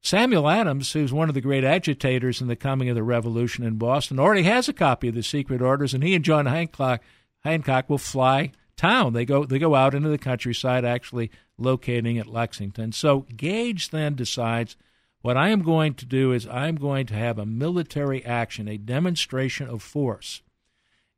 Samuel 0.03 0.49
Adams, 0.49 0.91
who's 0.93 1.13
one 1.13 1.29
of 1.29 1.35
the 1.35 1.41
great 1.41 1.63
agitators 1.63 2.41
in 2.41 2.47
the 2.47 2.55
coming 2.55 2.89
of 2.89 2.95
the 2.95 3.03
revolution 3.03 3.63
in 3.63 3.77
Boston, 3.77 4.19
already 4.19 4.43
has 4.43 4.67
a 4.67 4.73
copy 4.73 5.07
of 5.07 5.15
the 5.15 5.21
secret 5.21 5.61
orders, 5.61 5.93
and 5.93 6.03
he 6.03 6.15
and 6.15 6.25
John 6.25 6.47
Hancock, 6.47 7.01
Hancock 7.41 7.89
will 7.89 7.99
fly 7.99 8.51
town. 8.75 9.13
They 9.13 9.25
go 9.25 9.45
they 9.45 9.59
go 9.59 9.75
out 9.75 9.93
into 9.93 10.09
the 10.09 10.17
countryside, 10.17 10.83
actually 10.83 11.29
locating 11.57 12.17
at 12.17 12.25
Lexington. 12.25 12.91
So 12.91 13.27
Gage 13.35 13.89
then 13.89 14.15
decides 14.15 14.75
what 15.21 15.37
I 15.37 15.49
am 15.49 15.61
going 15.61 15.93
to 15.95 16.05
do 16.05 16.31
is 16.31 16.47
I'm 16.47 16.75
going 16.75 17.05
to 17.07 17.13
have 17.13 17.37
a 17.37 17.45
military 17.45 18.25
action, 18.25 18.67
a 18.67 18.77
demonstration 18.77 19.67
of 19.67 19.83
force. 19.83 20.41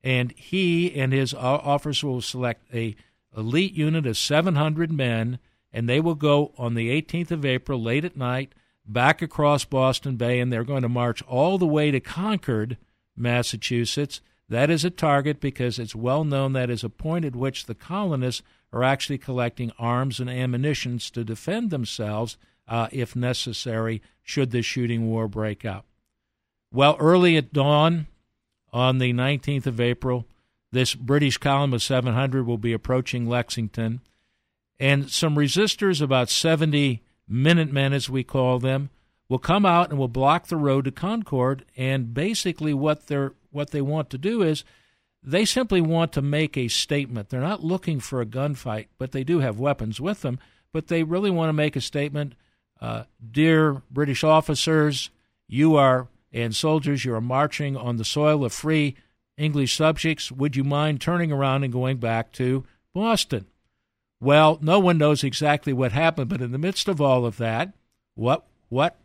And 0.04 0.32
he 0.34 0.94
and 0.94 1.14
his 1.14 1.34
officers 1.34 2.04
will 2.04 2.22
select 2.22 2.74
a 2.74 2.96
elite 3.36 3.74
unit 3.74 4.06
of 4.06 4.18
700 4.18 4.92
men, 4.92 5.40
and 5.72 5.88
they 5.88 6.00
will 6.00 6.16
go 6.16 6.54
on 6.58 6.74
the 6.74 6.90
18th 7.02 7.32
of 7.32 7.46
April, 7.46 7.82
late 7.82 8.06
at 8.06 8.18
night, 8.18 8.54
back 8.86 9.22
across 9.22 9.66
Boston 9.66 10.18
Bay, 10.18 10.40
and 10.40 10.52
they're 10.52 10.64
going 10.64 10.82
to 10.82 10.90
march 10.90 11.22
all 11.24 11.58
the 11.58 11.66
way 11.66 11.90
to 11.90 12.00
Concord, 12.00 12.78
Massachusetts. 13.16 14.22
That 14.50 14.70
is 14.70 14.84
a 14.84 14.90
target 14.90 15.40
because 15.40 15.80
it's 15.80 15.96
well 15.96 16.24
known 16.24 16.54
that 16.54 16.70
is 16.70 16.84
a 16.84 16.90
point 16.90 17.26
at 17.26 17.36
which 17.36 17.66
the 17.66 17.76
colonists 17.76 18.44
are 18.72 18.84
actually 18.84 19.18
collecting 19.18 19.72
arms 19.80 20.20
and 20.20 20.30
ammunitions 20.30 21.10
to 21.12 21.24
defend 21.24 21.70
themselves 21.70 22.38
uh, 22.68 22.88
if 22.92 23.16
necessary, 23.16 24.02
should 24.22 24.52
the 24.52 24.62
shooting 24.62 25.08
war 25.08 25.28
break 25.28 25.66
out. 25.66 25.86
Well, 26.72 26.96
early 27.00 27.38
at 27.38 27.54
dawn 27.54 28.08
on 28.74 28.98
the 28.98 29.14
19th 29.14 29.68
of 29.68 29.80
April, 29.80 30.26
this 30.72 30.96
British 30.96 31.38
column 31.38 31.74
of 31.74 31.82
700 31.82 32.46
will 32.46 32.58
be 32.58 32.74
approaching 32.74 33.30
Lexington, 33.30 34.02
and 34.80 35.10
some 35.10 35.36
resistors, 35.36 36.02
about 36.02 36.30
70 36.30 37.02
Minutemen, 37.26 37.94
as 37.94 38.10
we 38.10 38.24
call 38.24 38.60
them, 38.60 38.90
will 39.30 39.40
come 39.40 39.66
out 39.66 39.90
and 39.90 39.98
will 39.98 40.10
block 40.10 40.48
the 40.48 40.58
road 40.58 40.86
to 40.86 40.92
Concord. 40.92 41.64
And 41.78 42.14
basically, 42.14 42.74
what 42.74 43.08
they're 43.08 43.34
what 43.50 43.72
they 43.72 43.82
want 43.82 44.10
to 44.10 44.18
do 44.18 44.42
is 44.42 44.66
they 45.22 45.46
simply 45.46 45.80
want 45.80 46.12
to 46.14 46.22
make 46.22 46.58
a 46.58 46.68
statement. 46.68 47.30
They're 47.30 47.40
not 47.40 47.64
looking 47.64 48.00
for 48.00 48.20
a 48.20 48.26
gunfight, 48.26 48.88
but 48.98 49.14
they 49.14 49.24
do 49.24 49.40
have 49.40 49.58
weapons 49.58 50.02
with 50.02 50.22
them. 50.22 50.38
But 50.74 50.88
they 50.88 51.04
really 51.04 51.32
want 51.32 51.50
to 51.50 51.54
make 51.54 51.76
a 51.76 51.82
statement 51.82 52.36
uh, 52.82 53.06
dear 53.32 53.82
British 53.90 54.24
officers, 54.24 55.10
you 55.48 55.78
are 55.78 56.10
and 56.34 56.56
soldiers, 56.56 57.06
you 57.06 57.14
are 57.14 57.22
marching 57.22 57.78
on 57.78 57.98
the 57.98 58.06
soil 58.06 58.44
of 58.44 58.52
free 58.52 58.96
English 59.38 59.76
subjects. 59.76 60.32
Would 60.32 60.56
you 60.56 60.64
mind 60.64 61.00
turning 61.00 61.32
around 61.32 61.64
and 61.64 61.72
going 61.72 61.98
back 61.98 62.32
to 62.34 62.66
Boston? 62.94 63.46
Well, 64.20 64.58
no 64.62 64.80
one 64.80 64.98
knows 64.98 65.24
exactly 65.24 65.74
what 65.74 65.92
happened, 65.92 66.30
but 66.30 66.42
in 66.42 66.52
the 66.52 66.58
midst 66.58 66.88
of 66.88 67.02
all 67.02 67.26
of 67.26 67.38
that, 67.38 67.74
what 68.16 68.46
what 68.70 68.98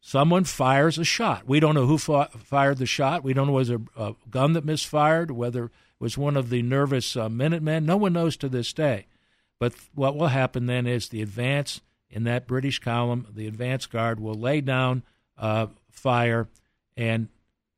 someone 0.00 0.44
fires 0.44 0.98
a 0.98 1.04
shot. 1.04 1.46
We 1.46 1.60
don't 1.60 1.74
know 1.74 1.86
who 1.86 1.96
fought, 1.96 2.32
fired 2.40 2.78
the 2.78 2.86
shot. 2.86 3.24
We 3.24 3.32
don't 3.32 3.46
know 3.46 3.54
was 3.54 3.70
it 3.70 3.80
a, 3.96 4.02
a 4.02 4.16
gun 4.30 4.52
that 4.52 4.64
misfired, 4.64 5.30
whether 5.30 5.66
it 5.66 5.70
was 5.98 6.18
one 6.18 6.36
of 6.36 6.50
the 6.50 6.60
nervous 6.60 7.16
uh, 7.16 7.28
Minutemen. 7.28 7.86
No 7.86 7.96
one 7.96 8.12
knows 8.12 8.36
to 8.38 8.48
this 8.48 8.72
day. 8.72 9.06
But 9.58 9.74
what 9.94 10.16
will 10.16 10.26
happen 10.26 10.66
then 10.66 10.86
is 10.86 11.08
the 11.08 11.22
advance 11.22 11.80
in 12.10 12.24
that 12.24 12.46
British 12.46 12.80
column, 12.80 13.26
the 13.34 13.46
advance 13.46 13.86
guard 13.86 14.20
will 14.20 14.34
lay 14.34 14.60
down 14.60 15.04
uh, 15.38 15.68
fire, 15.90 16.48
and 16.96 17.28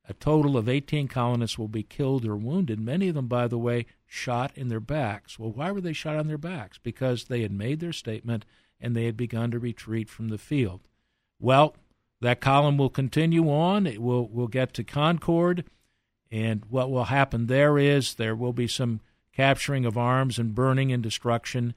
a 0.09 0.13
total 0.13 0.55
of 0.55 0.69
18 0.69 1.07
colonists 1.07 1.57
will 1.57 1.67
be 1.67 1.83
killed 1.83 2.25
or 2.25 2.35
wounded. 2.35 2.79
Many 2.79 3.09
of 3.09 3.15
them, 3.15 3.27
by 3.27 3.47
the 3.47 3.57
way, 3.57 3.85
shot 4.05 4.51
in 4.55 4.69
their 4.69 4.79
backs. 4.79 5.37
Well, 5.37 5.51
why 5.51 5.71
were 5.71 5.81
they 5.81 5.93
shot 5.93 6.15
on 6.15 6.27
their 6.27 6.37
backs? 6.37 6.77
Because 6.77 7.25
they 7.25 7.41
had 7.41 7.51
made 7.51 7.79
their 7.79 7.93
statement 7.93 8.45
and 8.79 8.95
they 8.95 9.05
had 9.05 9.17
begun 9.17 9.51
to 9.51 9.59
retreat 9.59 10.09
from 10.09 10.29
the 10.29 10.37
field. 10.37 10.81
Well, 11.39 11.75
that 12.21 12.41
column 12.41 12.77
will 12.77 12.89
continue 12.89 13.49
on. 13.49 13.85
It 13.85 14.01
will 14.01 14.27
will 14.27 14.47
get 14.47 14.73
to 14.75 14.83
Concord, 14.83 15.65
and 16.31 16.63
what 16.69 16.89
will 16.89 17.05
happen 17.05 17.47
there 17.47 17.77
is 17.77 18.15
there 18.15 18.35
will 18.35 18.53
be 18.53 18.67
some 18.67 19.01
capturing 19.33 19.85
of 19.85 19.97
arms 19.97 20.39
and 20.39 20.55
burning 20.55 20.91
and 20.91 21.03
destruction. 21.03 21.75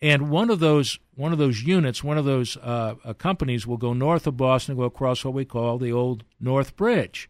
And 0.00 0.30
one 0.30 0.50
of 0.50 0.60
those 0.60 0.98
one 1.14 1.32
of 1.32 1.38
those 1.38 1.62
units, 1.62 2.04
one 2.04 2.18
of 2.18 2.24
those 2.24 2.56
uh, 2.58 2.94
uh, 3.04 3.12
companies, 3.14 3.66
will 3.66 3.76
go 3.76 3.92
north 3.92 4.26
of 4.26 4.36
Boston, 4.36 4.76
go 4.76 4.84
across 4.84 5.24
what 5.24 5.34
we 5.34 5.44
call 5.44 5.78
the 5.78 5.92
old 5.92 6.24
North 6.38 6.76
Bridge, 6.76 7.28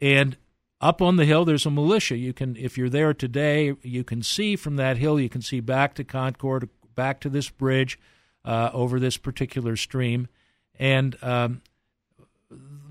and 0.00 0.36
up 0.80 1.02
on 1.02 1.16
the 1.16 1.26
hill 1.26 1.44
there's 1.44 1.66
a 1.66 1.70
militia. 1.70 2.16
You 2.16 2.32
can, 2.32 2.56
if 2.56 2.78
you're 2.78 2.88
there 2.88 3.12
today, 3.12 3.74
you 3.82 4.04
can 4.04 4.22
see 4.22 4.56
from 4.56 4.76
that 4.76 4.96
hill. 4.96 5.20
You 5.20 5.28
can 5.28 5.42
see 5.42 5.60
back 5.60 5.94
to 5.94 6.04
Concord, 6.04 6.70
back 6.94 7.20
to 7.20 7.28
this 7.28 7.50
bridge 7.50 7.98
uh, 8.44 8.70
over 8.72 8.98
this 8.98 9.18
particular 9.18 9.76
stream, 9.76 10.28
and 10.78 11.16
um, 11.22 11.60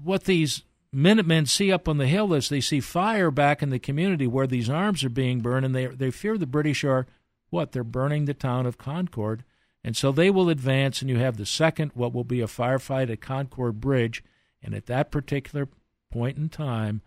what 0.04 0.26
these 0.26 0.64
Minutemen 0.96 1.46
see 1.46 1.74
up 1.74 1.90
on 1.90 1.98
the 1.98 2.08
hill 2.08 2.34
is 2.34 2.48
they 2.48 2.62
see 2.62 2.80
fire 2.80 3.30
back 3.30 3.62
in 3.62 3.70
the 3.70 3.80
community 3.80 4.28
where 4.28 4.48
these 4.48 4.70
arms 4.70 5.04
are 5.04 5.10
being 5.10 5.42
burned, 5.42 5.66
and 5.66 5.76
they 5.76 5.88
they 5.88 6.10
fear 6.10 6.38
the 6.38 6.46
British 6.46 6.86
are 6.86 7.06
what? 7.50 7.72
They're 7.72 7.84
burning 7.84 8.26
the 8.26 8.34
town 8.34 8.66
of 8.66 8.78
Concord. 8.78 9.44
And 9.84 9.96
so 9.96 10.12
they 10.12 10.32
will 10.32 10.50
advance, 10.50 11.02
and 11.02 11.10
you 11.10 11.20
have 11.20 11.38
the 11.38 11.46
second, 11.46 11.92
what 11.94 12.14
will 12.14 12.24
be 12.24 12.42
a 12.42 12.48
firefight 12.48 13.12
at 13.12 13.22
Concord 13.22 13.80
Bridge. 13.80 14.24
And 14.64 14.74
at 14.74 14.88
that 14.88 15.12
particular 15.12 15.68
point 16.12 16.38
in 16.38 16.50
time, 16.50 17.02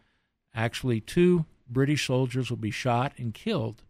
actually 0.55 1.01
two 1.01 1.45
British 1.69 2.07
soldiers 2.07 2.51
will 2.51 2.57
be 2.57 2.71
shot 2.71 3.13
and 3.19 3.35
killed. 3.35 3.83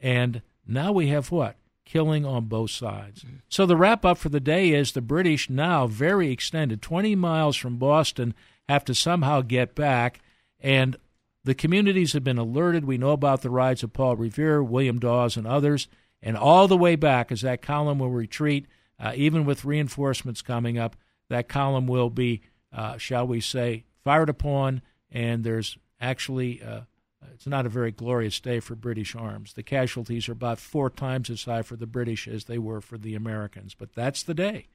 And 0.00 0.42
now 0.66 0.92
we 0.92 1.08
have 1.08 1.30
what? 1.30 1.56
Killing 1.86 2.26
on 2.26 2.44
both 2.44 2.70
sides. 2.70 3.24
Mm-hmm. 3.24 3.36
So 3.48 3.64
the 3.64 3.76
wrap 3.76 4.04
up 4.04 4.18
for 4.18 4.28
the 4.28 4.40
day 4.40 4.72
is 4.72 4.92
the 4.92 5.00
British, 5.00 5.48
now 5.48 5.86
very 5.86 6.30
extended, 6.30 6.82
20 6.82 7.14
miles 7.14 7.56
from 7.56 7.76
Boston, 7.76 8.34
have 8.68 8.84
to 8.86 8.94
somehow 8.94 9.40
get 9.40 9.74
back. 9.74 10.20
And 10.60 10.96
the 11.44 11.54
communities 11.54 12.14
have 12.14 12.24
been 12.24 12.38
alerted. 12.38 12.84
We 12.84 12.98
know 12.98 13.10
about 13.10 13.42
the 13.42 13.50
rides 13.50 13.82
of 13.82 13.92
Paul 13.92 14.16
Revere, 14.16 14.62
William 14.62 14.98
Dawes, 14.98 15.36
and 15.36 15.46
others. 15.46 15.88
And 16.22 16.36
all 16.36 16.66
the 16.66 16.76
way 16.76 16.96
back, 16.96 17.30
as 17.30 17.42
that 17.42 17.60
column 17.60 17.98
will 17.98 18.10
retreat, 18.10 18.66
uh, 18.98 19.12
even 19.14 19.44
with 19.44 19.64
reinforcements 19.64 20.40
coming 20.40 20.78
up, 20.78 20.96
that 21.28 21.48
column 21.48 21.86
will 21.86 22.08
be, 22.08 22.40
uh, 22.72 22.96
shall 22.96 23.26
we 23.26 23.40
say, 23.40 23.84
fired 24.02 24.30
upon. 24.30 24.80
And 25.10 25.44
there's 25.44 25.76
actually, 26.00 26.62
uh, 26.62 26.82
it's 27.34 27.46
not 27.46 27.66
a 27.66 27.70
very 27.70 27.90
glorious 27.90 28.40
day 28.40 28.60
for 28.60 28.74
British 28.74 29.14
arms. 29.14 29.52
The 29.52 29.62
casualties 29.62 30.28
are 30.28 30.32
about 30.32 30.58
four 30.58 30.88
times 30.88 31.28
as 31.28 31.44
high 31.44 31.62
for 31.62 31.76
the 31.76 31.86
British 31.86 32.26
as 32.26 32.44
they 32.44 32.58
were 32.58 32.80
for 32.80 32.96
the 32.96 33.14
Americans. 33.14 33.74
But 33.74 33.94
that's 33.94 34.22
the 34.22 34.34
day 34.34 34.68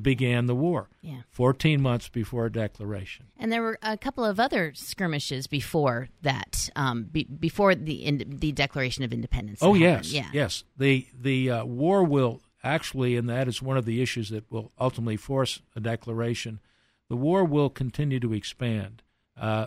began 0.00 0.46
the 0.46 0.54
war. 0.54 0.88
Yeah. 1.02 1.22
14 1.30 1.80
months 1.80 2.08
before 2.08 2.46
a 2.46 2.52
declaration. 2.52 3.26
And 3.38 3.50
there 3.50 3.62
were 3.62 3.78
a 3.82 3.96
couple 3.96 4.24
of 4.24 4.38
other 4.38 4.72
skirmishes 4.74 5.46
before 5.46 6.08
that, 6.22 6.70
um, 6.76 7.04
be, 7.04 7.24
before 7.24 7.74
the 7.74 8.04
in, 8.04 8.36
the 8.38 8.52
Declaration 8.52 9.04
of 9.04 9.12
Independence. 9.12 9.60
Oh, 9.62 9.74
yes. 9.74 10.12
Yeah. 10.12 10.28
Yes. 10.32 10.64
The, 10.76 11.06
the 11.18 11.50
uh, 11.50 11.64
war 11.64 12.04
will 12.04 12.40
actually, 12.62 13.16
and 13.16 13.28
that 13.28 13.48
is 13.48 13.62
one 13.62 13.76
of 13.76 13.84
the 13.84 14.02
issues 14.02 14.30
that 14.30 14.50
will 14.50 14.72
ultimately 14.78 15.16
force 15.16 15.62
a 15.74 15.80
declaration, 15.80 16.60
the 17.08 17.16
war 17.16 17.44
will 17.44 17.70
continue 17.70 18.20
to 18.20 18.34
expand. 18.34 19.02
Uh, 19.40 19.66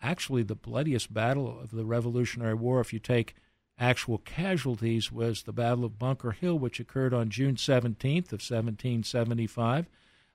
actually, 0.00 0.42
the 0.42 0.54
bloodiest 0.54 1.12
battle 1.12 1.60
of 1.60 1.70
the 1.70 1.84
Revolutionary 1.84 2.54
War, 2.54 2.80
if 2.80 2.92
you 2.92 2.98
take– 2.98 3.34
actual 3.78 4.18
casualties 4.18 5.12
was 5.12 5.42
the 5.42 5.52
Battle 5.52 5.84
of 5.84 5.98
Bunker 5.98 6.32
Hill, 6.32 6.58
which 6.58 6.80
occurred 6.80 7.14
on 7.14 7.30
June 7.30 7.56
17th 7.56 8.32
of 8.32 8.40
1775. 8.40 9.86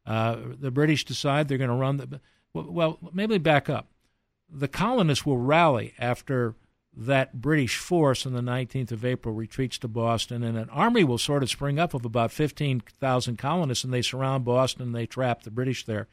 Uh, 0.06 0.38
the 0.60 0.72
British 0.72 1.06
decide 1.06 1.48
they're 1.48 1.58
going 1.58 1.70
to 1.70 1.76
run 1.76 1.98
the 1.98 2.20
well. 2.54 3.00
Maybe 3.14 3.38
back 3.38 3.70
up. 3.70 3.88
The 4.50 4.68
colonists 4.68 5.26
will 5.26 5.38
rally 5.38 5.94
after 5.98 6.56
that 6.96 7.42
British 7.42 7.78
force 7.78 8.26
on 8.26 8.34
the 8.34 8.42
19th 8.42 8.92
of 8.92 9.04
April 9.04 9.34
retreats 9.34 9.80
to 9.80 9.88
Boston, 9.88 10.44
and 10.44 10.58
an 10.58 10.70
army 10.70 11.04
will 11.04 11.18
sort 11.18 11.42
of 11.42 11.50
spring 11.50 11.80
up 11.80 11.94
of 11.94 12.06
about 12.06 12.32
15,000 12.32 13.38
colonists, 13.38 13.84
and 13.84 13.94
they 13.94 14.02
surround 14.02 14.46
Boston 14.46 14.84
and 14.84 14.96
they 14.96 15.08
trap 15.08 15.42
the 15.42 15.52
British 15.52 15.86
there. 15.86 16.08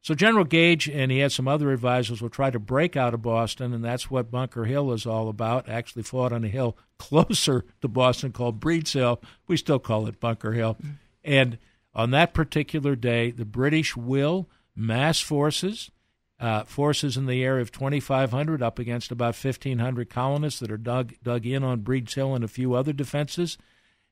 So 0.00 0.14
General 0.14 0.44
Gage 0.44 0.88
and 0.88 1.10
he 1.10 1.18
had 1.18 1.32
some 1.32 1.48
other 1.48 1.72
advisors 1.72 2.22
will 2.22 2.30
try 2.30 2.50
to 2.50 2.58
break 2.58 2.96
out 2.96 3.14
of 3.14 3.22
Boston, 3.22 3.74
and 3.74 3.84
that's 3.84 4.10
what 4.10 4.30
Bunker 4.30 4.64
Hill 4.64 4.92
is 4.92 5.06
all 5.06 5.28
about. 5.28 5.68
Actually, 5.68 6.02
fought 6.02 6.32
on 6.32 6.44
a 6.44 6.48
hill 6.48 6.76
closer 6.98 7.64
to 7.80 7.88
Boston 7.88 8.32
called 8.32 8.60
Breed's 8.60 8.92
Hill. 8.92 9.20
We 9.46 9.56
still 9.56 9.78
call 9.78 10.06
it 10.06 10.20
Bunker 10.20 10.52
Hill. 10.52 10.74
Mm-hmm. 10.74 10.90
And 11.24 11.58
on 11.94 12.10
that 12.12 12.32
particular 12.32 12.94
day, 12.94 13.30
the 13.30 13.44
British 13.44 13.96
will 13.96 14.48
mass 14.74 15.20
forces, 15.20 15.90
uh, 16.38 16.62
forces 16.64 17.16
in 17.16 17.26
the 17.26 17.42
area 17.42 17.60
of 17.60 17.72
2,500 17.72 18.62
up 18.62 18.78
against 18.78 19.10
about 19.10 19.34
1,500 19.34 20.08
colonists 20.08 20.60
that 20.60 20.70
are 20.70 20.76
dug 20.76 21.14
dug 21.22 21.44
in 21.44 21.64
on 21.64 21.80
Breed's 21.80 22.14
Hill 22.14 22.34
and 22.34 22.44
a 22.44 22.48
few 22.48 22.74
other 22.74 22.92
defenses. 22.92 23.58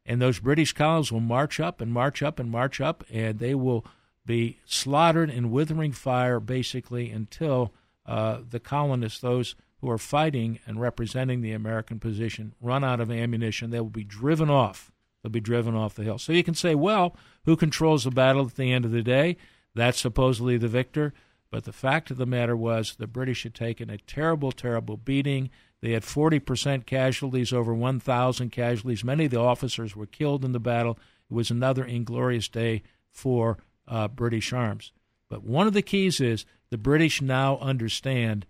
And 0.05 0.21
those 0.21 0.41
British 0.41 0.73
colonists 0.73 1.13
will 1.13 1.21
march 1.21 1.59
up 1.61 1.81
and 1.81 1.93
march 1.93 2.23
up 2.23 2.39
and 2.39 2.51
march 2.51 2.81
up, 2.81 3.05
and 3.11 3.39
they 3.39 3.55
will 3.55 3.85
be 4.27 4.59
slaughtered 4.67 5.31
in 5.31 5.51
withering 5.51 5.93
fire 5.93 6.41
basically 6.41 7.11
until 7.11 7.73
uh, 8.05 8.41
the 8.49 8.61
colonists, 8.61 9.21
those 9.21 9.55
who 9.81 9.91
are 9.91 9.99
fighting 9.99 10.59
and 10.67 10.81
representing 10.81 11.41
the 11.41 11.53
American 11.53 11.99
position, 11.99 12.55
run 12.61 12.83
out 12.85 13.01
of 13.01 13.11
ammunition. 13.11 13.71
They 13.71 13.81
will 13.81 13.89
be 13.89 14.05
driven 14.05 14.51
off. 14.51 14.91
They'll 15.23 15.31
be 15.31 15.41
driven 15.41 15.75
off 15.75 15.95
the 15.95 16.05
hill. 16.05 16.19
So 16.19 16.33
you 16.33 16.45
can 16.45 16.55
say, 16.55 16.75
well, 16.75 17.17
who 17.45 17.57
controls 17.57 18.05
the 18.05 18.11
battle 18.11 18.47
at 18.47 18.55
the 18.55 18.73
end 18.73 18.85
of 18.85 18.91
the 18.91 19.03
day? 19.03 19.37
That's 19.75 20.01
supposedly 20.01 20.57
the 20.57 20.69
victor. 20.69 21.13
But 21.51 21.65
the 21.65 21.73
fact 21.73 22.11
of 22.11 22.17
the 22.17 22.27
matter 22.27 22.57
was 22.57 22.97
the 22.97 23.07
British 23.07 23.45
had 23.45 23.55
taken 23.55 23.91
a 23.91 23.99
terrible, 23.99 24.53
terrible 24.53 24.97
beating. 24.97 25.51
They 25.81 25.93
had 25.93 26.03
40% 26.03 26.87
casualties, 26.87 27.53
over 27.53 27.75
1,000 27.75 28.51
casualties. 28.51 29.05
Many 29.05 29.27
of 29.27 29.31
the 29.31 29.41
officers 29.41 29.95
were 29.95 30.07
killed 30.07 30.45
in 30.45 30.53
the 30.53 30.61
battle. 30.61 30.99
It 31.31 31.35
was 31.35 31.51
another 31.51 31.85
inglorious 31.85 32.49
day 32.49 32.83
for 33.11 33.59
uh, 33.89 34.09
British 34.09 34.53
arms. 34.53 34.93
But 35.29 35.45
one 35.45 35.67
of 35.67 35.73
the 35.73 35.83
keys 35.83 36.21
is 36.21 36.45
the 36.71 36.79
British 36.79 37.21
now 37.21 37.59
understand 37.59 38.47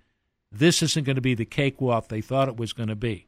this 0.52 0.82
isn't 0.82 1.04
going 1.04 1.16
to 1.16 1.22
be 1.22 1.34
the 1.34 1.44
cakewalk 1.44 2.08
they 2.08 2.20
thought 2.20 2.48
it 2.48 2.56
was 2.56 2.72
going 2.72 2.88
to 2.88 2.96
be. 2.96 3.26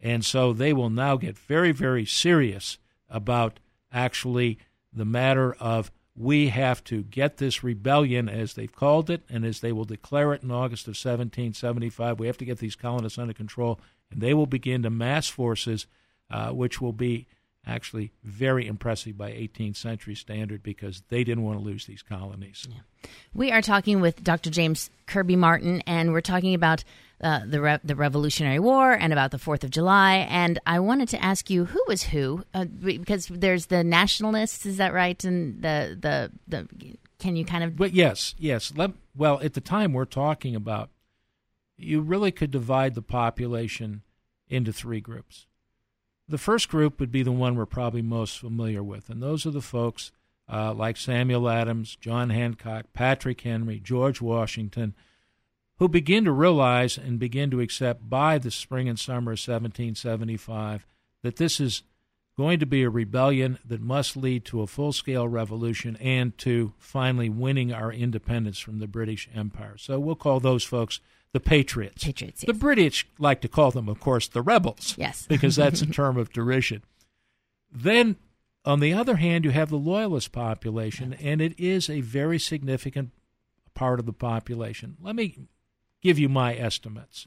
And 0.00 0.24
so 0.24 0.52
they 0.52 0.72
will 0.72 0.90
now 0.90 1.16
get 1.16 1.38
very, 1.38 1.72
very 1.72 2.04
serious 2.04 2.78
about 3.08 3.60
actually 3.92 4.58
the 4.92 5.04
matter 5.04 5.54
of 5.54 5.90
we 6.14 6.48
have 6.48 6.82
to 6.84 7.02
get 7.04 7.36
this 7.36 7.62
rebellion, 7.62 8.28
as 8.28 8.54
they've 8.54 8.74
called 8.74 9.08
it, 9.08 9.22
and 9.28 9.44
as 9.44 9.60
they 9.60 9.70
will 9.70 9.84
declare 9.84 10.34
it 10.34 10.42
in 10.42 10.50
August 10.50 10.86
of 10.86 10.92
1775. 10.92 12.18
We 12.18 12.26
have 12.26 12.38
to 12.38 12.44
get 12.44 12.58
these 12.58 12.74
colonists 12.74 13.18
under 13.18 13.32
control, 13.32 13.80
and 14.10 14.20
they 14.20 14.34
will 14.34 14.46
begin 14.46 14.82
to 14.82 14.90
mass 14.90 15.28
forces, 15.28 15.86
uh, 16.28 16.50
which 16.50 16.80
will 16.80 16.92
be 16.92 17.26
actually 17.68 18.12
very 18.24 18.66
impressive 18.66 19.16
by 19.16 19.30
18th 19.30 19.76
century 19.76 20.14
standard 20.14 20.62
because 20.62 21.02
they 21.10 21.22
didn't 21.22 21.44
want 21.44 21.58
to 21.58 21.64
lose 21.64 21.86
these 21.86 22.02
colonies. 22.02 22.66
Yeah. 22.68 23.10
We 23.34 23.52
are 23.52 23.62
talking 23.62 24.00
with 24.00 24.24
Dr. 24.24 24.50
James 24.50 24.90
Kirby 25.06 25.36
Martin, 25.36 25.82
and 25.86 26.12
we're 26.12 26.20
talking 26.20 26.54
about 26.54 26.82
uh, 27.20 27.40
the 27.44 27.60
re- 27.60 27.80
the 27.84 27.96
Revolutionary 27.96 28.58
War 28.58 28.92
and 28.92 29.12
about 29.12 29.32
the 29.32 29.38
Fourth 29.38 29.64
of 29.64 29.70
July. 29.70 30.26
And 30.28 30.58
I 30.66 30.80
wanted 30.80 31.08
to 31.10 31.22
ask 31.22 31.50
you 31.50 31.66
who 31.66 31.82
was 31.86 32.04
who 32.04 32.44
uh, 32.54 32.64
because 32.64 33.26
there's 33.26 33.66
the 33.66 33.84
nationalists, 33.84 34.64
is 34.66 34.78
that 34.78 34.94
right? 34.94 35.22
And 35.24 35.62
the 35.62 35.96
the 36.00 36.32
the 36.46 36.96
can 37.18 37.36
you 37.36 37.44
kind 37.44 37.64
of? 37.64 37.76
But 37.76 37.92
yes, 37.92 38.34
yes. 38.38 38.72
Let, 38.76 38.92
well, 39.16 39.40
at 39.42 39.54
the 39.54 39.60
time 39.60 39.92
we're 39.92 40.04
talking 40.04 40.54
about, 40.54 40.90
you 41.76 42.00
really 42.00 42.32
could 42.32 42.50
divide 42.50 42.94
the 42.94 43.02
population 43.02 44.02
into 44.48 44.72
three 44.72 45.00
groups. 45.00 45.46
The 46.28 46.38
first 46.38 46.68
group 46.68 47.00
would 47.00 47.10
be 47.10 47.22
the 47.22 47.32
one 47.32 47.56
we're 47.56 47.66
probably 47.66 48.02
most 48.02 48.38
familiar 48.38 48.82
with, 48.82 49.08
and 49.08 49.22
those 49.22 49.46
are 49.46 49.50
the 49.50 49.62
folks 49.62 50.12
uh, 50.50 50.74
like 50.74 50.96
Samuel 50.96 51.48
Adams, 51.48 51.96
John 51.96 52.30
Hancock, 52.30 52.86
Patrick 52.92 53.40
Henry, 53.40 53.80
George 53.80 54.20
Washington 54.20 54.94
who 55.78 55.88
begin 55.88 56.24
to 56.24 56.32
realize 56.32 56.98
and 56.98 57.18
begin 57.18 57.50
to 57.50 57.60
accept 57.60 58.08
by 58.08 58.38
the 58.38 58.50
spring 58.50 58.88
and 58.88 58.98
summer 58.98 59.32
of 59.32 59.38
1775 59.38 60.86
that 61.22 61.36
this 61.36 61.60
is 61.60 61.82
going 62.38 62.60
to 62.60 62.66
be 62.66 62.84
a 62.84 62.88
rebellion 62.88 63.58
that 63.66 63.80
must 63.80 64.16
lead 64.16 64.44
to 64.44 64.62
a 64.62 64.66
full 64.66 64.92
scale 64.92 65.26
revolution 65.26 65.96
and 65.96 66.38
to 66.38 66.72
finally 66.78 67.28
winning 67.28 67.72
our 67.72 67.92
independence 67.92 68.60
from 68.60 68.78
the 68.78 68.86
British 68.86 69.28
Empire. 69.34 69.76
So 69.76 69.98
we'll 69.98 70.14
call 70.14 70.38
those 70.38 70.62
folks 70.62 71.00
the 71.32 71.40
Patriots. 71.40 72.04
Patriots. 72.04 72.42
Yes. 72.42 72.46
The 72.46 72.54
British 72.58 73.08
like 73.18 73.40
to 73.40 73.48
call 73.48 73.72
them, 73.72 73.88
of 73.88 73.98
course, 73.98 74.28
the 74.28 74.40
rebels. 74.40 74.94
Yes. 74.96 75.26
because 75.26 75.56
that's 75.56 75.82
a 75.82 75.86
term 75.92 76.16
of 76.16 76.32
derision. 76.32 76.84
Then, 77.72 78.14
on 78.64 78.78
the 78.78 78.94
other 78.94 79.16
hand, 79.16 79.44
you 79.44 79.50
have 79.50 79.68
the 79.68 79.76
Loyalist 79.76 80.30
population, 80.30 81.14
and 81.14 81.40
it 81.40 81.58
is 81.58 81.90
a 81.90 82.02
very 82.02 82.38
significant 82.38 83.10
part 83.74 83.98
of 83.98 84.06
the 84.06 84.12
population. 84.12 84.96
Let 85.02 85.16
me 85.16 85.48
give 86.00 86.20
you 86.20 86.28
my 86.28 86.54
estimates. 86.56 87.26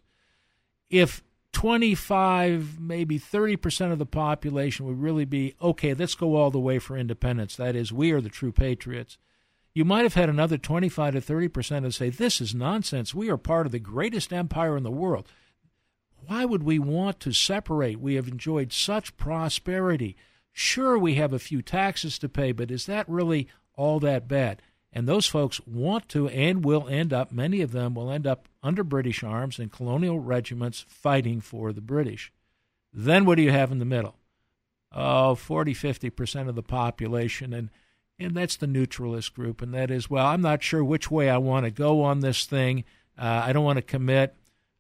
If 0.89 1.21
25, 1.53 2.79
maybe 2.79 3.20
30% 3.20 3.91
of 3.91 4.00
the 4.00 4.05
population 4.05 4.86
would 4.86 5.01
really 5.01 5.25
be, 5.25 5.55
okay, 5.62 5.93
let's 5.93 6.15
go 6.15 6.36
all 6.36 6.50
the 6.51 6.60
way 6.60 6.79
for 6.79 6.98
independence. 6.98 7.55
That 7.55 7.75
is, 7.75 7.91
we 7.91 8.12
are 8.12 8.22
the 8.22 8.29
true 8.29 8.51
patriots. 8.51 9.17
You 9.74 9.86
might 9.86 10.03
have 10.03 10.15
had 10.15 10.29
another 10.29 10.58
25 10.58 11.13
to 11.13 11.22
30% 11.22 11.84
to 11.84 11.91
say, 11.91 12.10
this 12.10 12.41
is 12.41 12.55
nonsense. 12.55 13.13
We 13.13 13.29
are 13.29 13.38
part 13.38 13.65
of 13.65 13.72
the 13.72 13.79
greatest 13.79 14.34
empire 14.34 14.75
in 14.75 14.84
the 14.84 14.91
world. 14.91 15.27
Why 16.27 16.46
would 16.46 16.63
we 16.63 16.79
want 16.79 17.20
to 17.22 17.31
separate? 17.31 18.00
We 18.00 18.15
have 18.15 18.27
enjoyed 18.27 18.72
such 18.72 19.17
prosperity. 19.17 20.15
Sure, 20.51 20.98
we 20.98 21.15
have 21.15 21.34
a 21.34 21.39
few 21.39 21.62
taxes 21.62 22.20
to 22.20 22.29
pay, 22.29 22.51
but 22.51 22.72
is 22.72 22.85
that 22.85 23.09
really 23.09 23.48
all 23.75 24.00
that 24.01 24.27
bad? 24.27 24.61
And 24.93 25.07
those 25.07 25.25
folks 25.25 25.61
want 25.65 26.09
to 26.09 26.27
and 26.27 26.65
will 26.65 26.87
end 26.89 27.13
up, 27.13 27.31
many 27.31 27.61
of 27.61 27.71
them 27.71 27.93
will 27.93 28.11
end 28.11 28.27
up 28.27 28.49
under 28.61 28.83
British 28.83 29.23
arms 29.23 29.57
and 29.57 29.71
colonial 29.71 30.19
regiments 30.19 30.85
fighting 30.87 31.39
for 31.39 31.71
the 31.71 31.81
British. 31.81 32.31
Then 32.93 33.25
what 33.25 33.35
do 33.35 33.41
you 33.41 33.51
have 33.51 33.71
in 33.71 33.79
the 33.79 33.85
middle? 33.85 34.15
Oh, 34.93 35.35
40, 35.35 35.73
50% 35.73 36.49
of 36.49 36.55
the 36.55 36.63
population. 36.63 37.53
And, 37.53 37.69
and 38.19 38.35
that's 38.35 38.57
the 38.57 38.67
neutralist 38.67 39.33
group. 39.33 39.61
And 39.61 39.73
that 39.73 39.89
is, 39.89 40.09
well, 40.09 40.27
I'm 40.27 40.41
not 40.41 40.61
sure 40.61 40.83
which 40.83 41.09
way 41.09 41.29
I 41.29 41.37
want 41.37 41.65
to 41.65 41.71
go 41.71 42.03
on 42.03 42.19
this 42.19 42.45
thing. 42.45 42.83
Uh, 43.17 43.43
I 43.45 43.53
don't 43.53 43.63
want 43.63 43.77
to 43.77 43.83
commit. 43.83 44.35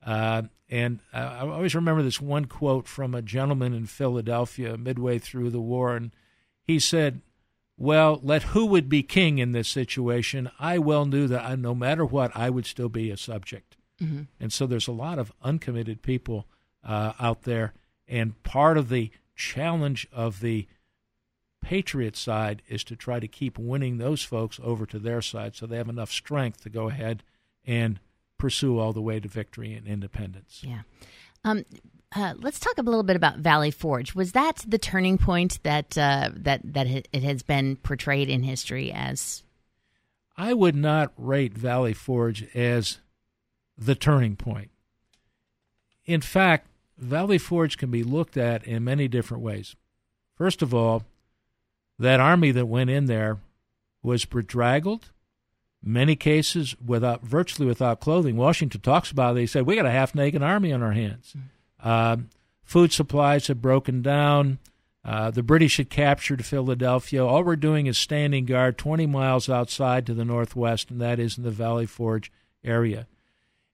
Uh, 0.05 0.43
and 0.69 0.99
I 1.13 1.39
always 1.39 1.75
remember 1.75 2.01
this 2.01 2.19
one 2.19 2.45
quote 2.45 2.87
from 2.87 3.15
a 3.15 3.21
gentleman 3.21 3.73
in 3.73 3.85
Philadelphia 3.85 4.77
midway 4.77 5.19
through 5.19 5.51
the 5.51 5.61
war. 5.61 5.95
And 5.95 6.11
he 6.63 6.79
said, 6.79 7.21
well, 7.81 8.19
let 8.21 8.43
who 8.43 8.67
would 8.67 8.89
be 8.89 9.01
king 9.01 9.39
in 9.39 9.53
this 9.53 9.67
situation, 9.67 10.51
I 10.59 10.77
well 10.77 11.05
knew 11.05 11.27
that 11.27 11.43
I, 11.43 11.55
no 11.55 11.73
matter 11.73 12.05
what, 12.05 12.31
I 12.35 12.51
would 12.51 12.67
still 12.67 12.89
be 12.89 13.09
a 13.09 13.17
subject. 13.17 13.75
Mm-hmm. 13.99 14.23
And 14.39 14.53
so 14.53 14.67
there's 14.67 14.87
a 14.87 14.91
lot 14.91 15.17
of 15.17 15.33
uncommitted 15.41 16.03
people 16.03 16.45
uh, 16.83 17.13
out 17.19 17.41
there. 17.41 17.73
And 18.07 18.41
part 18.43 18.77
of 18.77 18.89
the 18.89 19.09
challenge 19.35 20.07
of 20.11 20.41
the 20.41 20.67
Patriot 21.59 22.15
side 22.15 22.61
is 22.69 22.83
to 22.83 22.95
try 22.95 23.19
to 23.19 23.27
keep 23.27 23.57
winning 23.57 23.97
those 23.97 24.21
folks 24.21 24.59
over 24.63 24.85
to 24.85 24.99
their 24.99 25.23
side 25.23 25.55
so 25.55 25.65
they 25.65 25.77
have 25.77 25.89
enough 25.89 26.11
strength 26.11 26.61
to 26.61 26.69
go 26.69 26.87
ahead 26.87 27.23
and 27.65 27.99
pursue 28.37 28.77
all 28.77 28.93
the 28.93 29.01
way 29.01 29.19
to 29.19 29.27
victory 29.27 29.73
and 29.73 29.87
independence. 29.87 30.61
Yeah. 30.63 30.81
Um, 31.43 31.65
uh, 32.13 32.33
let's 32.39 32.59
talk 32.59 32.77
a 32.77 32.81
little 32.81 33.03
bit 33.03 33.15
about 33.15 33.37
Valley 33.37 33.71
Forge. 33.71 34.13
Was 34.15 34.33
that 34.33 34.65
the 34.67 34.77
turning 34.77 35.17
point 35.17 35.61
that 35.63 35.97
uh, 35.97 36.29
that 36.35 36.61
that 36.73 36.87
it 36.87 37.23
has 37.23 37.41
been 37.41 37.77
portrayed 37.77 38.29
in 38.29 38.43
history 38.43 38.91
as? 38.91 39.43
I 40.35 40.53
would 40.53 40.75
not 40.75 41.13
rate 41.17 41.53
Valley 41.53 41.93
Forge 41.93 42.43
as 42.55 42.99
the 43.77 43.95
turning 43.95 44.35
point. 44.35 44.71
In 46.05 46.19
fact, 46.19 46.67
Valley 46.97 47.37
Forge 47.37 47.77
can 47.77 47.91
be 47.91 48.03
looked 48.03 48.35
at 48.35 48.65
in 48.65 48.83
many 48.83 49.07
different 49.07 49.43
ways. 49.43 49.75
First 50.35 50.61
of 50.61 50.73
all, 50.73 51.03
that 51.97 52.19
army 52.19 52.51
that 52.51 52.65
went 52.65 52.89
in 52.89 53.05
there 53.05 53.37
was 54.03 54.25
bedraggled, 54.25 55.11
many 55.81 56.17
cases 56.17 56.75
without 56.85 57.21
virtually 57.21 57.67
without 57.67 58.01
clothing. 58.01 58.35
Washington 58.35 58.81
talks 58.81 59.11
about 59.11 59.37
it. 59.37 59.41
He 59.41 59.47
said, 59.47 59.65
"We 59.65 59.77
got 59.77 59.85
a 59.85 59.91
half 59.91 60.13
naked 60.13 60.43
army 60.43 60.73
on 60.73 60.83
our 60.83 60.91
hands." 60.91 61.35
Mm-hmm 61.37 61.47
uh, 61.83 62.17
food 62.63 62.91
supplies 62.91 63.47
had 63.47 63.61
broken 63.61 64.01
down. 64.01 64.59
Uh, 65.03 65.31
the 65.31 65.43
British 65.43 65.77
had 65.77 65.89
captured 65.89 66.45
Philadelphia. 66.45 67.25
All 67.25 67.43
we're 67.43 67.55
doing 67.55 67.87
is 67.87 67.97
standing 67.97 68.45
guard 68.45 68.77
20 68.77 69.07
miles 69.07 69.49
outside 69.49 70.05
to 70.05 70.13
the 70.13 70.25
northwest, 70.25 70.91
and 70.91 71.01
that 71.01 71.19
is 71.19 71.37
in 71.37 71.43
the 71.43 71.51
Valley 71.51 71.87
Forge 71.87 72.31
area. 72.63 73.07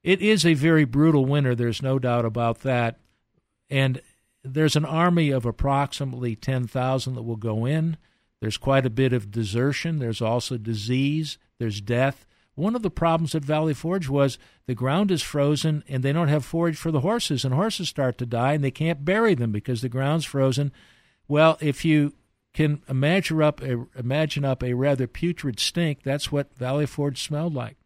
It 0.03 0.21
is 0.21 0.45
a 0.45 0.53
very 0.53 0.85
brutal 0.85 1.25
winter, 1.25 1.53
there's 1.53 1.81
no 1.81 1.99
doubt 1.99 2.23
about 2.23 2.61
that. 2.61 2.97
And 3.69 4.01
there's 4.43 4.77
an 4.77 4.85
army 4.85 5.31
of 5.31 5.45
approximately 5.45 6.35
10,000 6.35 7.15
that 7.15 7.23
will 7.23 7.35
go 7.35 7.65
in. 7.65 7.97
There's 8.39 8.57
quite 8.57 8.85
a 8.85 8.91
bit 8.91 9.13
of 9.13 9.31
desertion. 9.31 9.99
There's 9.99 10.21
also 10.21 10.57
disease. 10.57 11.37
There's 11.59 11.81
death. 11.81 12.25
One 12.57 12.75
of 12.75 12.81
the 12.81 12.89
problems 12.89 13.35
at 13.35 13.45
Valley 13.45 13.75
Forge 13.75 14.09
was 14.09 14.39
the 14.65 14.73
ground 14.73 15.11
is 15.11 15.21
frozen 15.21 15.83
and 15.87 16.01
they 16.01 16.11
don't 16.11 16.27
have 16.27 16.43
forage 16.43 16.75
for 16.75 16.89
the 16.89 17.01
horses, 17.01 17.45
and 17.45 17.53
horses 17.53 17.87
start 17.87 18.17
to 18.17 18.25
die 18.25 18.53
and 18.53 18.63
they 18.63 18.71
can't 18.71 19.05
bury 19.05 19.35
them 19.35 19.51
because 19.51 19.81
the 19.81 19.89
ground's 19.89 20.25
frozen. 20.25 20.71
Well, 21.27 21.59
if 21.61 21.85
you 21.85 22.13
can 22.55 22.81
imagine 22.89 23.43
up 23.43 23.61
a, 23.61 23.85
imagine 23.95 24.43
up 24.43 24.63
a 24.63 24.73
rather 24.73 25.05
putrid 25.05 25.59
stink, 25.59 26.01
that's 26.01 26.31
what 26.31 26.57
Valley 26.57 26.87
Forge 26.87 27.21
smelled 27.21 27.53
like. 27.53 27.77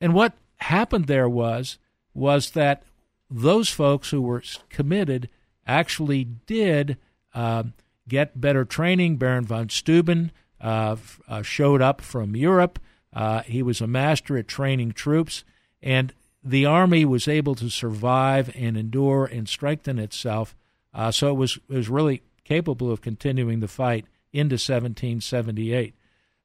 And 0.00 0.14
what 0.14 0.34
happened 0.58 1.08
there 1.08 1.28
was 1.28 1.76
was 2.14 2.52
that 2.52 2.84
those 3.28 3.68
folks 3.68 4.10
who 4.10 4.22
were 4.22 4.44
committed 4.68 5.28
actually 5.66 6.22
did 6.46 6.98
uh, 7.34 7.64
get 8.06 8.40
better 8.40 8.64
training. 8.64 9.16
Baron 9.16 9.44
von 9.44 9.68
Steuben 9.68 10.30
uh, 10.60 10.94
uh, 11.26 11.42
showed 11.42 11.82
up 11.82 12.00
from 12.00 12.36
Europe. 12.36 12.78
Uh, 13.12 13.42
he 13.42 13.62
was 13.62 13.80
a 13.80 13.86
master 13.86 14.36
at 14.36 14.48
training 14.48 14.92
troops, 14.92 15.44
and 15.82 16.12
the 16.42 16.66
army 16.66 17.04
was 17.04 17.26
able 17.28 17.54
to 17.56 17.68
survive 17.68 18.54
and 18.54 18.76
endure 18.76 19.24
and 19.24 19.48
strengthen 19.48 19.98
itself. 19.98 20.54
Uh, 20.94 21.10
so 21.10 21.30
it 21.30 21.34
was 21.34 21.58
it 21.68 21.76
was 21.76 21.88
really 21.88 22.22
capable 22.44 22.90
of 22.90 23.00
continuing 23.00 23.60
the 23.60 23.68
fight 23.68 24.06
into 24.32 24.54
1778. 24.54 25.94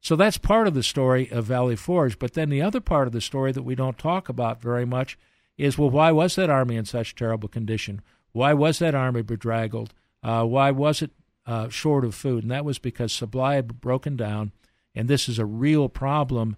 So 0.01 0.17
that's 0.17 0.37
part 0.37 0.67
of 0.67 0.73
the 0.73 0.83
story 0.83 1.31
of 1.31 1.45
Valley 1.45 1.77
Forge. 1.77 2.19
But 2.19 2.33
then 2.33 2.49
the 2.49 2.61
other 2.61 2.81
part 2.81 3.07
of 3.07 3.13
the 3.13 3.21
story 3.21 3.53
that 3.53 3.63
we 3.63 3.75
don't 3.75 3.97
talk 3.97 4.27
about 4.27 4.61
very 4.61 4.85
much 4.85 5.17
is 5.57 5.77
well, 5.77 5.89
why 5.89 6.11
was 6.11 6.35
that 6.35 6.49
army 6.49 6.75
in 6.75 6.85
such 6.85 7.15
terrible 7.15 7.47
condition? 7.47 8.01
Why 8.33 8.53
was 8.53 8.79
that 8.79 8.95
army 8.95 9.21
bedraggled? 9.21 9.93
Uh, 10.21 10.43
why 10.45 10.71
was 10.71 11.01
it 11.01 11.11
uh, 11.45 11.69
short 11.69 12.03
of 12.03 12.15
food? 12.15 12.43
And 12.43 12.51
that 12.51 12.65
was 12.65 12.79
because 12.79 13.13
supply 13.13 13.55
had 13.55 13.79
broken 13.79 14.17
down 14.17 14.51
and 14.95 15.07
this 15.07 15.27
is 15.27 15.39
a 15.39 15.45
real 15.45 15.89
problem 15.89 16.55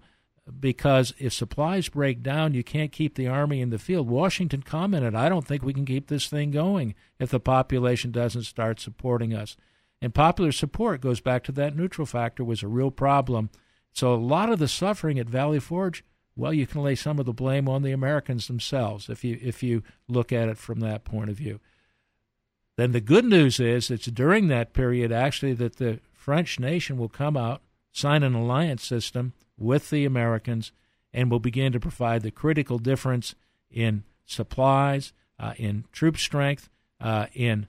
because 0.60 1.12
if 1.18 1.32
supplies 1.32 1.88
break 1.88 2.22
down, 2.22 2.54
you 2.54 2.62
can't 2.62 2.92
keep 2.92 3.14
the 3.14 3.26
army 3.26 3.60
in 3.60 3.70
the 3.70 3.78
field. 3.78 4.08
Washington 4.08 4.62
commented, 4.62 5.14
I 5.14 5.28
don't 5.28 5.46
think 5.46 5.62
we 5.62 5.74
can 5.74 5.84
keep 5.84 6.06
this 6.06 6.28
thing 6.28 6.50
going 6.50 6.94
if 7.18 7.30
the 7.30 7.40
population 7.40 8.12
doesn't 8.12 8.44
start 8.44 8.78
supporting 8.78 9.34
us. 9.34 9.56
And 10.00 10.14
popular 10.14 10.52
support 10.52 11.00
goes 11.00 11.20
back 11.20 11.42
to 11.44 11.52
that 11.52 11.74
neutral 11.74 12.06
factor 12.06 12.44
was 12.44 12.62
a 12.62 12.68
real 12.68 12.90
problem. 12.90 13.50
So 13.92 14.14
a 14.14 14.16
lot 14.16 14.50
of 14.50 14.58
the 14.58 14.68
suffering 14.68 15.18
at 15.18 15.28
Valley 15.28 15.58
Forge, 15.58 16.04
well, 16.36 16.52
you 16.52 16.66
can 16.66 16.82
lay 16.82 16.94
some 16.94 17.18
of 17.18 17.26
the 17.26 17.32
blame 17.32 17.68
on 17.68 17.82
the 17.82 17.92
Americans 17.92 18.46
themselves 18.46 19.08
if 19.08 19.24
you 19.24 19.38
if 19.42 19.62
you 19.62 19.82
look 20.06 20.32
at 20.32 20.48
it 20.48 20.58
from 20.58 20.80
that 20.80 21.04
point 21.04 21.30
of 21.30 21.36
view. 21.36 21.60
Then 22.76 22.92
the 22.92 23.00
good 23.00 23.24
news 23.24 23.58
is 23.58 23.90
it's 23.90 24.06
during 24.06 24.48
that 24.48 24.74
period 24.74 25.10
actually 25.10 25.54
that 25.54 25.76
the 25.76 26.00
French 26.12 26.60
nation 26.60 26.98
will 26.98 27.08
come 27.08 27.36
out, 27.36 27.62
sign 27.96 28.22
an 28.22 28.34
alliance 28.34 28.84
system 28.84 29.32
with 29.56 29.88
the 29.88 30.04
Americans, 30.04 30.70
and 31.14 31.30
will 31.30 31.40
begin 31.40 31.72
to 31.72 31.80
provide 31.80 32.20
the 32.20 32.30
critical 32.30 32.78
difference 32.78 33.34
in 33.70 34.04
supplies, 34.26 35.14
uh, 35.40 35.54
in 35.56 35.84
troop 35.92 36.18
strength, 36.18 36.68
uh, 37.00 37.26
in 37.32 37.66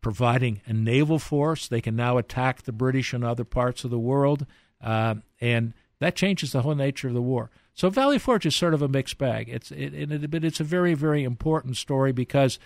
providing 0.00 0.60
a 0.66 0.72
naval 0.72 1.18
force. 1.18 1.66
They 1.66 1.80
can 1.80 1.96
now 1.96 2.18
attack 2.18 2.62
the 2.62 2.72
British 2.72 3.12
in 3.12 3.24
other 3.24 3.42
parts 3.42 3.82
of 3.82 3.90
the 3.90 3.98
world, 3.98 4.46
uh, 4.80 5.16
and 5.40 5.72
that 5.98 6.14
changes 6.14 6.52
the 6.52 6.62
whole 6.62 6.76
nature 6.76 7.08
of 7.08 7.14
the 7.14 7.22
war. 7.22 7.50
So 7.74 7.90
Valley 7.90 8.20
Forge 8.20 8.46
is 8.46 8.54
sort 8.54 8.74
of 8.74 8.82
a 8.82 8.88
mixed 8.88 9.18
bag. 9.18 9.48
It's 9.48 9.72
it, 9.72 9.92
it, 9.92 10.30
but 10.30 10.44
it's 10.44 10.60
a 10.60 10.64
very 10.64 10.94
very 10.94 11.24
important 11.24 11.76
story 11.76 12.12
because 12.12 12.60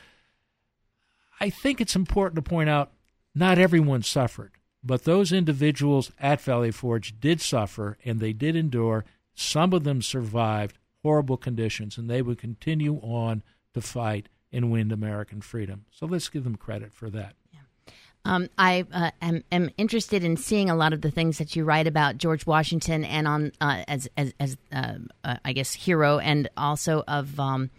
I 1.40 1.48
think 1.48 1.80
it's 1.80 1.96
important 1.96 2.36
to 2.36 2.50
point 2.50 2.68
out 2.68 2.92
not 3.34 3.58
everyone 3.58 4.02
suffered. 4.02 4.57
But 4.82 5.04
those 5.04 5.32
individuals 5.32 6.12
at 6.20 6.40
Valley 6.40 6.70
Forge 6.70 7.18
did 7.20 7.40
suffer 7.40 7.98
and 8.04 8.20
they 8.20 8.32
did 8.32 8.56
endure. 8.56 9.04
Some 9.34 9.72
of 9.72 9.84
them 9.84 10.02
survived 10.02 10.78
horrible 11.02 11.36
conditions 11.36 11.98
and 11.98 12.08
they 12.08 12.22
would 12.22 12.38
continue 12.38 12.96
on 12.96 13.42
to 13.74 13.80
fight 13.80 14.28
and 14.52 14.70
win 14.70 14.90
American 14.92 15.40
freedom. 15.40 15.84
So 15.90 16.06
let's 16.06 16.28
give 16.28 16.44
them 16.44 16.56
credit 16.56 16.92
for 16.92 17.10
that. 17.10 17.34
Um, 18.24 18.48
I 18.58 18.84
uh, 18.92 19.10
am, 19.22 19.42
am, 19.50 19.70
interested 19.78 20.22
in 20.22 20.36
seeing 20.36 20.68
a 20.68 20.76
lot 20.76 20.92
of 20.92 21.00
the 21.00 21.10
things 21.10 21.38
that 21.38 21.56
you 21.56 21.64
write 21.64 21.86
about 21.86 22.18
George 22.18 22.46
Washington 22.46 23.04
and 23.04 23.26
on 23.26 23.52
uh, 23.60 23.84
as 23.88 24.08
as, 24.18 24.34
as 24.38 24.58
uh, 24.70 24.94
uh 25.24 25.36
I 25.44 25.52
guess 25.54 25.72
hero 25.72 26.18
and 26.18 26.48
also 26.56 27.04
of 27.08 27.38
um, 27.40 27.70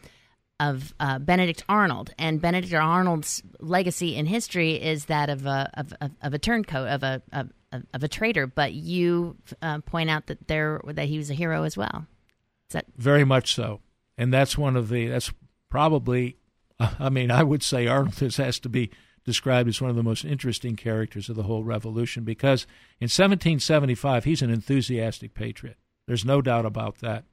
of 0.59 0.93
uh, 0.99 1.19
Benedict 1.19 1.63
Arnold, 1.69 2.13
and 2.17 2.41
Benedict 2.41 2.73
Arnold's 2.73 3.41
legacy 3.59 4.15
in 4.15 4.25
history 4.25 4.73
is 4.81 5.05
that 5.05 5.29
of 5.29 5.45
a 5.45 5.69
of, 5.75 5.93
of, 6.01 6.11
of 6.21 6.33
a 6.33 6.39
turncoat, 6.39 6.87
of 6.89 7.03
a 7.03 7.21
of, 7.31 7.49
of, 7.93 8.03
a 8.03 8.07
traitor. 8.07 8.47
But 8.47 8.73
you 8.73 9.37
uh, 9.61 9.79
point 9.79 10.09
out 10.09 10.27
that 10.27 10.47
there 10.47 10.81
that 10.85 11.07
he 11.07 11.17
was 11.17 11.29
a 11.29 11.33
hero 11.33 11.63
as 11.63 11.77
well. 11.77 12.05
Is 12.69 12.73
that 12.73 12.85
very 12.97 13.23
much 13.23 13.53
so? 13.53 13.79
And 14.17 14.33
that's 14.33 14.57
one 14.57 14.75
of 14.75 14.89
the 14.89 15.07
that's 15.07 15.31
probably, 15.69 16.37
I 16.79 17.09
mean, 17.09 17.31
I 17.31 17.43
would 17.43 17.63
say 17.63 17.87
Arnold 17.87 18.19
has 18.19 18.59
to 18.59 18.69
be 18.69 18.91
described 19.23 19.69
as 19.69 19.81
one 19.81 19.89
of 19.89 19.95
the 19.95 20.03
most 20.03 20.25
interesting 20.25 20.75
characters 20.75 21.29
of 21.29 21.35
the 21.35 21.43
whole 21.43 21.63
revolution 21.63 22.23
because 22.23 22.63
in 22.99 23.05
1775 23.05 24.23
he's 24.23 24.41
an 24.41 24.49
enthusiastic 24.49 25.33
patriot. 25.33 25.77
There's 26.07 26.25
no 26.25 26.41
doubt 26.41 26.65
about 26.65 26.99
that. 26.99 27.25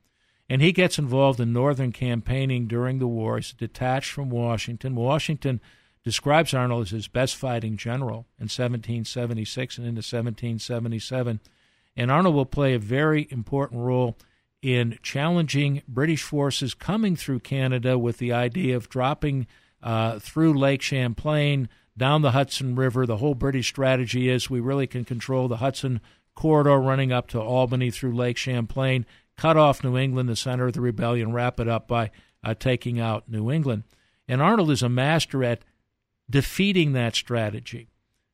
And 0.48 0.62
he 0.62 0.72
gets 0.72 0.98
involved 0.98 1.40
in 1.40 1.52
northern 1.52 1.92
campaigning 1.92 2.66
during 2.66 2.98
the 2.98 3.08
war. 3.08 3.36
He's 3.36 3.52
detached 3.52 4.12
from 4.12 4.30
Washington. 4.30 4.94
Washington 4.94 5.60
describes 6.04 6.54
Arnold 6.54 6.82
as 6.82 6.90
his 6.90 7.08
best 7.08 7.34
fighting 7.34 7.76
general 7.76 8.26
in 8.38 8.44
1776 8.44 9.78
and 9.78 9.86
into 9.86 9.98
1777. 9.98 11.40
And 11.96 12.10
Arnold 12.10 12.34
will 12.34 12.46
play 12.46 12.74
a 12.74 12.78
very 12.78 13.26
important 13.30 13.80
role 13.80 14.16
in 14.62 14.98
challenging 15.02 15.82
British 15.88 16.22
forces 16.22 16.74
coming 16.74 17.16
through 17.16 17.40
Canada 17.40 17.98
with 17.98 18.18
the 18.18 18.32
idea 18.32 18.76
of 18.76 18.88
dropping 18.88 19.46
uh, 19.82 20.18
through 20.18 20.54
Lake 20.54 20.82
Champlain 20.82 21.68
down 21.96 22.22
the 22.22 22.32
Hudson 22.32 22.76
River. 22.76 23.06
The 23.06 23.16
whole 23.16 23.34
British 23.34 23.68
strategy 23.68 24.28
is 24.28 24.50
we 24.50 24.60
really 24.60 24.86
can 24.86 25.04
control 25.04 25.48
the 25.48 25.58
Hudson 25.58 26.00
corridor 26.34 26.78
running 26.78 27.12
up 27.12 27.28
to 27.28 27.40
Albany 27.40 27.90
through 27.90 28.14
Lake 28.14 28.36
Champlain 28.36 29.06
cut 29.36 29.56
off 29.56 29.84
New 29.84 29.96
England, 29.96 30.28
the 30.28 30.36
center 30.36 30.66
of 30.66 30.72
the 30.72 30.80
rebellion, 30.80 31.32
wrap 31.32 31.60
it 31.60 31.68
up 31.68 31.86
by 31.86 32.10
uh, 32.42 32.54
taking 32.54 32.98
out 32.98 33.28
New 33.28 33.50
England. 33.50 33.84
And 34.28 34.42
Arnold 34.42 34.70
is 34.70 34.82
a 34.82 34.88
master 34.88 35.44
at 35.44 35.62
defeating 36.28 36.92
that 36.92 37.14
strategy. 37.14 37.88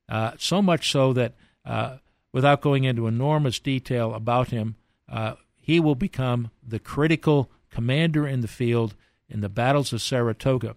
Uh, 0.09 0.33
so 0.39 0.63
much 0.63 0.91
so 0.91 1.13
that, 1.13 1.35
uh, 1.65 1.97
without 2.33 2.61
going 2.61 2.85
into 2.85 3.07
enormous 3.07 3.59
detail 3.59 4.15
about 4.15 4.49
him, 4.49 4.77
uh, 5.09 5.35
he 5.59 5.79
will 5.79 5.95
become 5.95 6.51
the 6.67 6.79
critical 6.79 7.51
commander 7.71 8.27
in 8.27 8.41
the 8.41 8.49
field 8.49 8.95
in 9.29 9.41
the 9.41 9.49
battles 9.49 9.93
of 9.93 10.03
Saratoga. 10.03 10.77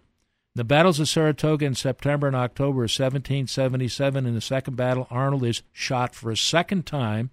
The 0.55 0.63
battles 0.63 1.01
of 1.01 1.09
Saratoga 1.09 1.65
in 1.65 1.75
September 1.75 2.27
and 2.27 2.35
October 2.35 2.79
of 2.79 2.91
1777, 2.91 4.25
in 4.25 4.33
the 4.33 4.41
second 4.41 4.75
battle, 4.75 5.07
Arnold 5.09 5.43
is 5.43 5.63
shot 5.73 6.15
for 6.15 6.31
a 6.31 6.37
second 6.37 6.85
time 6.85 7.29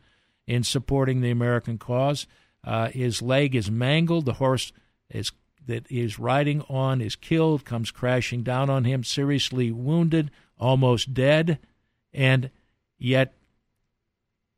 in 0.46 0.64
supporting 0.64 1.20
the 1.20 1.30
American 1.30 1.78
cause. 1.78 2.26
Uh, 2.64 2.88
his 2.88 3.22
leg 3.22 3.54
is 3.54 3.70
mangled. 3.70 4.24
The 4.24 4.34
horse 4.34 4.72
is 5.10 5.32
that 5.66 5.90
is 5.90 6.18
riding 6.18 6.62
on 6.62 7.00
is 7.00 7.16
killed, 7.16 7.64
comes 7.64 7.90
crashing 7.90 8.42
down 8.42 8.68
on 8.68 8.84
him, 8.84 9.04
seriously 9.04 9.70
wounded, 9.70 10.30
almost 10.58 11.14
dead, 11.14 11.58
and 12.12 12.50
yet 12.98 13.34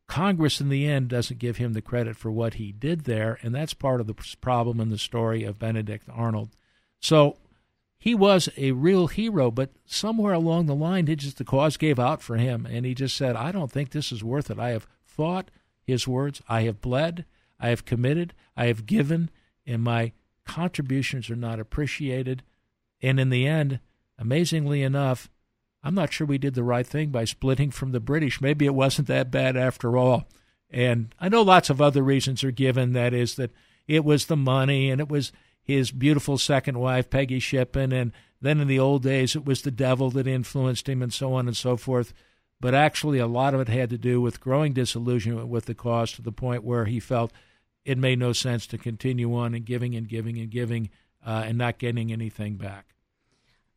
Congress 0.07 0.61
in 0.61 0.69
the 0.69 0.87
end 0.87 1.09
doesn't 1.09 1.39
give 1.39 1.57
him 1.57 1.73
the 1.73 1.83
credit 1.83 2.17
for 2.17 2.31
what 2.31 2.55
he 2.55 2.73
did 2.73 3.05
there, 3.05 3.39
and 3.43 3.55
that's 3.55 3.75
part 3.75 4.01
of 4.01 4.07
the 4.07 4.15
problem 4.41 4.81
in 4.81 4.91
the 4.91 4.99
story 4.99 5.45
of 5.45 5.59
Benedict 5.59 6.07
Arnold. 6.11 6.51
So 7.01 7.37
he 7.99 8.15
was 8.15 8.49
a 8.57 8.73
real 8.73 9.07
hero, 9.07 9.51
but 9.51 9.71
somewhere 9.87 10.35
along 10.35 10.67
the 10.67 10.75
line, 10.75 11.07
just 11.07 11.39
the 11.39 11.45
cause 11.45 11.77
gave 11.77 11.99
out 11.99 12.23
for 12.23 12.37
him, 12.37 12.67
and 12.67 12.85
he 12.85 12.95
just 12.95 13.17
said, 13.17 13.35
"I 13.37 13.51
don't 13.51 13.73
think 13.73 13.91
this 13.91 14.13
is 14.13 14.23
worth 14.23 14.51
it. 14.51 14.59
I 14.59 14.71
have 14.71 14.87
fought." 15.05 15.51
His 15.83 16.07
words, 16.09 16.43
"I 16.49 16.63
have 16.63 16.81
bled." 16.81 17.25
I 17.65 17.69
have 17.69 17.87
committed, 17.87 18.35
I 18.59 18.67
have 18.67 18.85
given, 18.85 19.31
and 19.67 19.83
my 19.83 20.13
contributions 20.45 21.31
are 21.31 21.37
not 21.37 21.59
appreciated. 21.59 22.43
And 23.01 23.19
in 23.19 23.31
the 23.31 23.47
end, 23.47 23.81
amazingly 24.19 24.83
enough, 24.83 25.31
I'm 25.83 25.95
not 25.95 26.13
sure 26.13 26.27
we 26.27 26.37
did 26.37 26.53
the 26.53 26.63
right 26.63 26.87
thing 26.87 27.09
by 27.09 27.25
splitting 27.25 27.71
from 27.71 27.93
the 27.93 28.01
British. 28.01 28.43
Maybe 28.43 28.67
it 28.67 28.75
wasn't 28.75 29.09
that 29.09 29.31
bad 29.31 29.57
after 29.57 29.97
all. 29.97 30.27
And 30.71 31.15
I 31.19 31.31
know 31.31 31.41
lots 31.41 31.71
of 31.71 31.81
other 31.81 32.03
reasons 32.03 32.45
are 32.45 32.51
given. 32.51 32.93
That 32.93 33.15
is, 33.15 33.37
that 33.37 33.51
it 33.89 34.05
was 34.05 34.27
the 34.27 34.37
money 34.37 34.91
and 34.91 35.01
it 35.01 35.09
was 35.09 35.33
his 35.63 35.91
beautiful 35.91 36.37
second 36.37 36.79
wife, 36.79 37.09
Peggy 37.09 37.39
Shippen. 37.39 37.93
And 37.93 38.13
then 38.43 38.61
in 38.61 38.69
the 38.69 38.79
old 38.79 39.03
days, 39.03 39.35
it 39.35 39.47
was 39.47 39.63
the 39.63 39.71
devil 39.71 40.11
that 40.11 40.27
influenced 40.27 40.87
him 40.87 41.01
and 41.01 41.15
so 41.15 41.33
on 41.33 41.47
and 41.47 41.57
so 41.57 41.79
forth. 41.79 42.13
But 42.61 42.75
actually, 42.75 43.21
a 43.21 43.27
lot 43.27 43.55
of 43.55 43.61
it 43.61 43.69
had 43.69 43.89
to 43.89 43.99
do 43.99 44.21
with 44.21 44.41
growing 44.41 44.75
disillusionment 44.75 45.49
with 45.49 45.65
the 45.65 45.75
cause 45.75 46.13
to 46.13 46.23
the 46.23 46.31
point 46.31 46.63
where 46.63 46.85
he 46.85 47.01
felt 47.01 47.33
it 47.85 47.99
made 47.99 48.19
no 48.19 48.33
sense 48.33 48.67
to 48.69 48.79
continue 48.79 49.35
on 49.35 49.55
and 49.55 49.65
giving 49.65 49.95
and 49.95 50.09
giving 50.09 50.39
and 50.39 50.51
giving 50.51 50.91
uh, 51.25 51.45
and 51.47 51.59
not 51.59 51.79
getting 51.79 52.13
anything 52.13 52.57
back. 52.57 52.95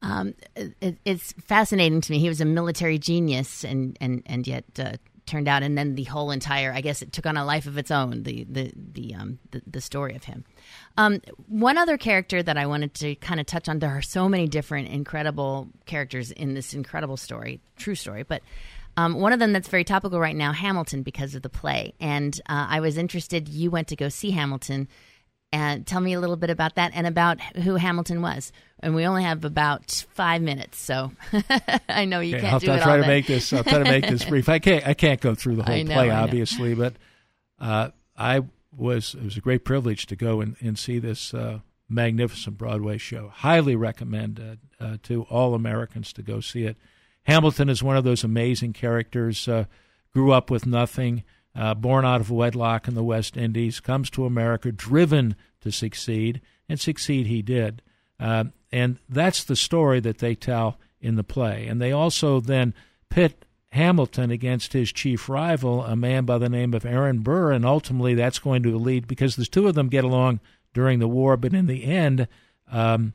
Um, 0.02 0.36
it, 0.56 0.98
it's 1.06 1.34
fascinating 1.34 2.02
to 2.02 2.12
me. 2.12 2.20
He 2.20 2.28
was 2.28 2.42
a 2.42 2.46
military 2.46 3.00
genius, 3.00 3.64
and 3.64 3.98
and 4.00 4.22
and 4.26 4.46
yet 4.48 4.66
uh, 4.78 4.94
turned 5.26 5.48
out, 5.48 5.64
and 5.64 5.78
then 5.78 5.96
the 5.96 6.04
whole 6.04 6.30
entire, 6.30 6.72
I 6.72 6.82
guess, 6.82 7.02
it 7.02 7.12
took 7.12 7.26
on 7.26 7.36
a 7.36 7.44
life 7.44 7.66
of 7.66 7.78
its 7.78 7.90
own. 7.90 8.24
The 8.24 8.44
the 8.44 8.72
the 8.76 9.16
um 9.16 9.40
the, 9.52 9.62
the 9.66 9.82
story 9.82 10.16
of 10.16 10.24
him. 10.24 10.46
Um, 10.98 11.22
one 11.48 11.78
other 11.78 11.98
character 11.98 12.44
that 12.44 12.58
I 12.58 12.68
wanted 12.68 12.94
to 12.96 13.16
kind 13.16 13.40
of 13.40 13.48
touch 13.48 13.68
on. 13.68 13.80
There 13.80 13.90
are 13.90 14.04
so 14.04 14.30
many 14.30 14.48
different 14.48 14.90
incredible 14.90 15.68
characters 15.86 16.32
in 16.32 16.54
this 16.54 16.74
incredible 16.74 17.18
story, 17.18 17.60
true 17.76 17.96
story, 17.96 18.24
but 18.24 18.44
um, 18.98 19.14
one 19.14 19.32
of 19.32 19.40
them 19.40 19.54
that's 19.54 19.68
very 19.68 19.84
topical 19.84 20.20
right 20.20 20.36
now, 20.36 20.52
Hamilton, 20.52 21.04
because 21.04 21.36
of 21.36 21.44
the 21.44 21.50
play. 21.50 21.94
And 22.00 22.40
uh, 22.50 22.66
I 22.70 22.80
was 22.80 22.98
interested. 22.98 23.48
You 23.48 23.70
went 23.70 23.88
to 23.90 23.96
go 23.96 24.10
see 24.10 24.32
Hamilton, 24.32 24.88
and 25.54 25.88
tell 25.88 26.02
me 26.02 26.14
a 26.14 26.20
little 26.20 26.36
bit 26.36 26.50
about 26.50 26.76
that 26.76 26.92
and 26.94 27.08
about 27.08 27.40
who 27.58 27.76
Hamilton 27.76 28.22
was. 28.22 28.52
And 28.80 28.96
we 28.96 29.06
only 29.06 29.24
have 29.24 29.46
about 29.46 30.06
five 30.14 30.42
minutes, 30.42 30.80
so 30.80 31.12
I 31.90 32.06
know 32.06 32.20
you 32.20 32.36
okay, 32.36 32.42
can't 32.42 32.54
I'll, 32.54 32.60
do 32.60 32.72
I'll 32.72 32.78
it 32.78 32.82
try 32.82 32.98
all 32.98 33.04
to 33.04 33.08
make 33.08 33.28
this. 33.28 33.54
I'll 33.54 33.64
try 33.64 33.80
to 33.80 33.86
make 33.86 34.08
this 34.08 34.26
brief. 34.30 34.50
I 34.50 34.60
can't. 34.60 34.86
I 34.86 34.94
can't 34.94 35.22
go 35.22 35.36
through 35.36 35.56
the 35.56 35.64
whole 35.64 35.84
know, 35.84 35.94
play, 35.94 36.10
obviously, 36.10 36.74
but 36.74 36.96
uh, 37.60 37.90
I 38.18 38.42
was. 38.76 39.16
It 39.16 39.24
was 39.24 39.38
a 39.38 39.42
great 39.42 39.64
privilege 39.64 40.08
to 40.08 40.16
go 40.16 40.42
and, 40.42 40.56
and 40.60 40.78
see 40.78 41.00
this 41.00 41.34
uh, 41.34 41.60
magnificent 41.88 42.58
Broadway 42.58 42.98
show. 42.98 43.30
Highly 43.34 43.76
recommend 43.76 44.60
uh, 44.80 44.98
to 45.04 45.24
all 45.24 45.54
Americans 45.54 46.14
to 46.14 46.24
go 46.24 46.40
see 46.40 46.66
it. 46.66 46.78
Hamilton 47.28 47.70
is 47.70 47.84
one 47.84 47.98
of 47.98 48.06
those 48.06 48.24
amazing 48.24 48.74
characters. 48.74 49.48
Uh, 49.48 49.66
grew 50.14 50.32
up 50.32 50.50
with 50.50 50.66
nothing, 50.66 51.24
uh, 51.54 51.74
born 51.74 52.06
out 52.06 52.22
of 52.22 52.32
wedlock 52.32 52.88
in 52.88 52.96
the 52.96 53.04
West 53.04 53.36
Indies, 53.38 53.80
comes 53.80 54.10
to 54.10 54.26
America 54.26 54.72
driven 54.72 55.36
to 55.62 55.72
succeed, 55.72 56.42
and 56.70 56.80
succeed 56.80 57.28
he 57.28 57.42
did. 57.42 57.82
Uh, 58.20 58.46
and 58.72 58.98
that's 59.10 59.44
the 59.44 59.56
story 59.56 60.00
that 60.00 60.20
they 60.20 60.36
tell 60.36 60.80
in 61.02 61.16
the 61.16 61.24
play. 61.24 61.68
And 61.68 61.82
they 61.82 61.92
also 61.92 62.40
then 62.40 62.74
pit 63.10 63.46
Hamilton 63.72 64.32
against 64.32 64.74
his 64.74 64.92
chief 64.92 65.28
rival, 65.28 65.84
a 65.84 65.96
man 65.96 66.26
by 66.26 66.38
the 66.38 66.50
name 66.50 66.74
of 66.74 66.86
Aaron 66.86 67.20
Burr, 67.20 67.52
and 67.52 67.66
ultimately 67.66 68.16
that's 68.16 68.40
going 68.40 68.64
to 68.64 68.78
lead 68.78 69.06
because 69.06 69.36
the 69.36 69.46
two 69.46 69.68
of 69.68 69.76
them 69.76 69.90
get 69.90 70.04
along 70.04 70.40
during 70.74 71.00
the 71.00 71.08
war, 71.08 71.36
but 71.36 71.54
in 71.54 71.68
the 71.68 71.84
end, 71.84 72.28
um, 72.72 73.14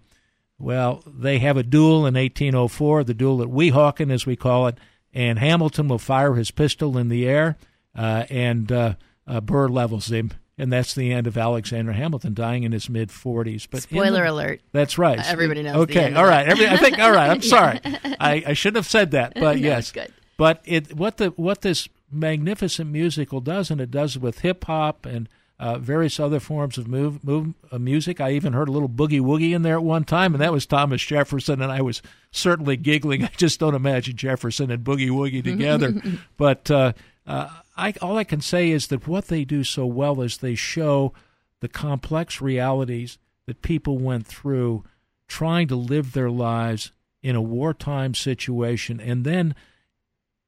well, 0.63 1.03
they 1.07 1.39
have 1.41 1.57
a 1.57 1.63
duel 1.63 2.07
in 2.07 2.15
1804, 2.15 3.05
the 3.05 3.15
duel 3.15 3.43
at 3.43 3.49
Weehawken, 3.49 4.13
as 4.13 4.25
we 4.25 4.37
call 4.37 4.69
it, 4.69 4.79
and 5.13 5.39
Hamilton 5.39 5.89
will 5.89 5.99
fire 5.99 6.35
his 6.35 6.51
pistol 6.51 6.97
in 6.97 7.09
the 7.09 7.27
air, 7.27 7.57
uh, 7.97 8.25
and 8.31 8.71
uh, 8.73 8.95
uh, 9.27 9.41
Burr 9.41 9.69
levels 9.69 10.11
him 10.11 10.33
and 10.59 10.73
that's 10.73 10.95
the 10.95 11.13
end 11.13 11.27
of 11.27 11.37
Alexander 11.37 11.93
Hamilton 11.93 12.35
dying 12.35 12.63
in 12.63 12.73
his 12.73 12.89
mid 12.89 13.09
40s. 13.09 13.67
But 13.71 13.83
spoiler 13.83 14.25
the, 14.25 14.31
alert. 14.31 14.61
That's 14.73 14.99
right. 14.99 15.19
everybody 15.19 15.63
knows. 15.63 15.77
Okay, 15.77 16.13
all 16.15 16.25
right. 16.25 16.47
Every, 16.47 16.69
I 16.69 16.77
think 16.77 16.99
all 16.99 17.11
right. 17.11 17.31
I'm 17.31 17.43
sorry. 17.43 17.81
I, 17.85 18.45
I 18.47 18.53
should 18.53 18.77
have 18.77 18.87
said 18.87 19.13
that, 19.13 19.35
but 19.35 19.57
no, 19.61 19.63
yes. 19.63 19.91
Good. 19.91 20.13
But 20.37 20.63
it 20.65 20.95
what 20.95 21.17
the 21.17 21.29
what 21.31 21.63
this 21.63 21.89
magnificent 22.11 22.91
musical 22.91 23.41
does, 23.41 23.71
and 23.71 23.81
it 23.81 23.91
does 23.91 24.19
with 24.19 24.41
hip 24.41 24.65
hop 24.65 25.07
and 25.07 25.29
uh, 25.63 25.79
various 25.79 26.19
other 26.19 26.41
forms 26.41 26.77
of 26.77 26.89
move, 26.89 27.23
move 27.23 27.55
uh, 27.71 27.79
music. 27.79 28.21
I 28.21 28.33
even 28.33 28.53
heard 28.53 28.69
a 28.69 28.73
little 28.73 28.89
boogie 28.89 29.21
woogie 29.21 29.55
in 29.55 29.63
there 29.63 29.77
at 29.77 29.85
one 29.85 30.03
time, 30.03 30.35
and 30.35 30.43
that 30.43 30.53
was 30.53 30.67
Thomas 30.67 31.01
Jefferson, 31.01 31.63
and 31.63 31.71
I 31.71 31.81
was 31.83 32.03
certainly 32.33 32.77
giggling. 32.77 33.23
I 33.25 33.31
just 33.37 33.61
don't 33.61 33.77
imagine 33.77 34.17
Jefferson 34.17 34.73
and 34.73 34.83
boogie 34.83 35.11
woogie 35.11 35.45
together. 35.45 35.95
but 36.37 36.69
uh, 36.69 36.95
uh, 37.29 37.49
I, 37.77 37.95
all 38.03 38.17
I 38.17 38.25
can 38.25 38.41
say 38.41 38.71
is 38.71 38.89
that 38.89 39.07
what 39.07 39.29
they 39.29 39.45
do 39.45 39.63
so 39.63 39.87
well 39.87 40.21
is 40.21 40.39
they 40.39 40.57
show 40.57 41.13
the 41.61 41.69
complex 41.69 42.41
realities 42.41 43.19
that 43.47 43.63
people 43.63 43.99
went 43.99 44.27
through 44.27 44.83
trying 45.29 45.69
to 45.69 45.77
live 45.77 46.13
their 46.13 46.31
lives 46.31 46.91
in 47.23 47.37
a 47.37 47.41
wartime 47.41 48.17
situation, 48.17 48.99
and 48.99 49.25
then, 49.25 49.55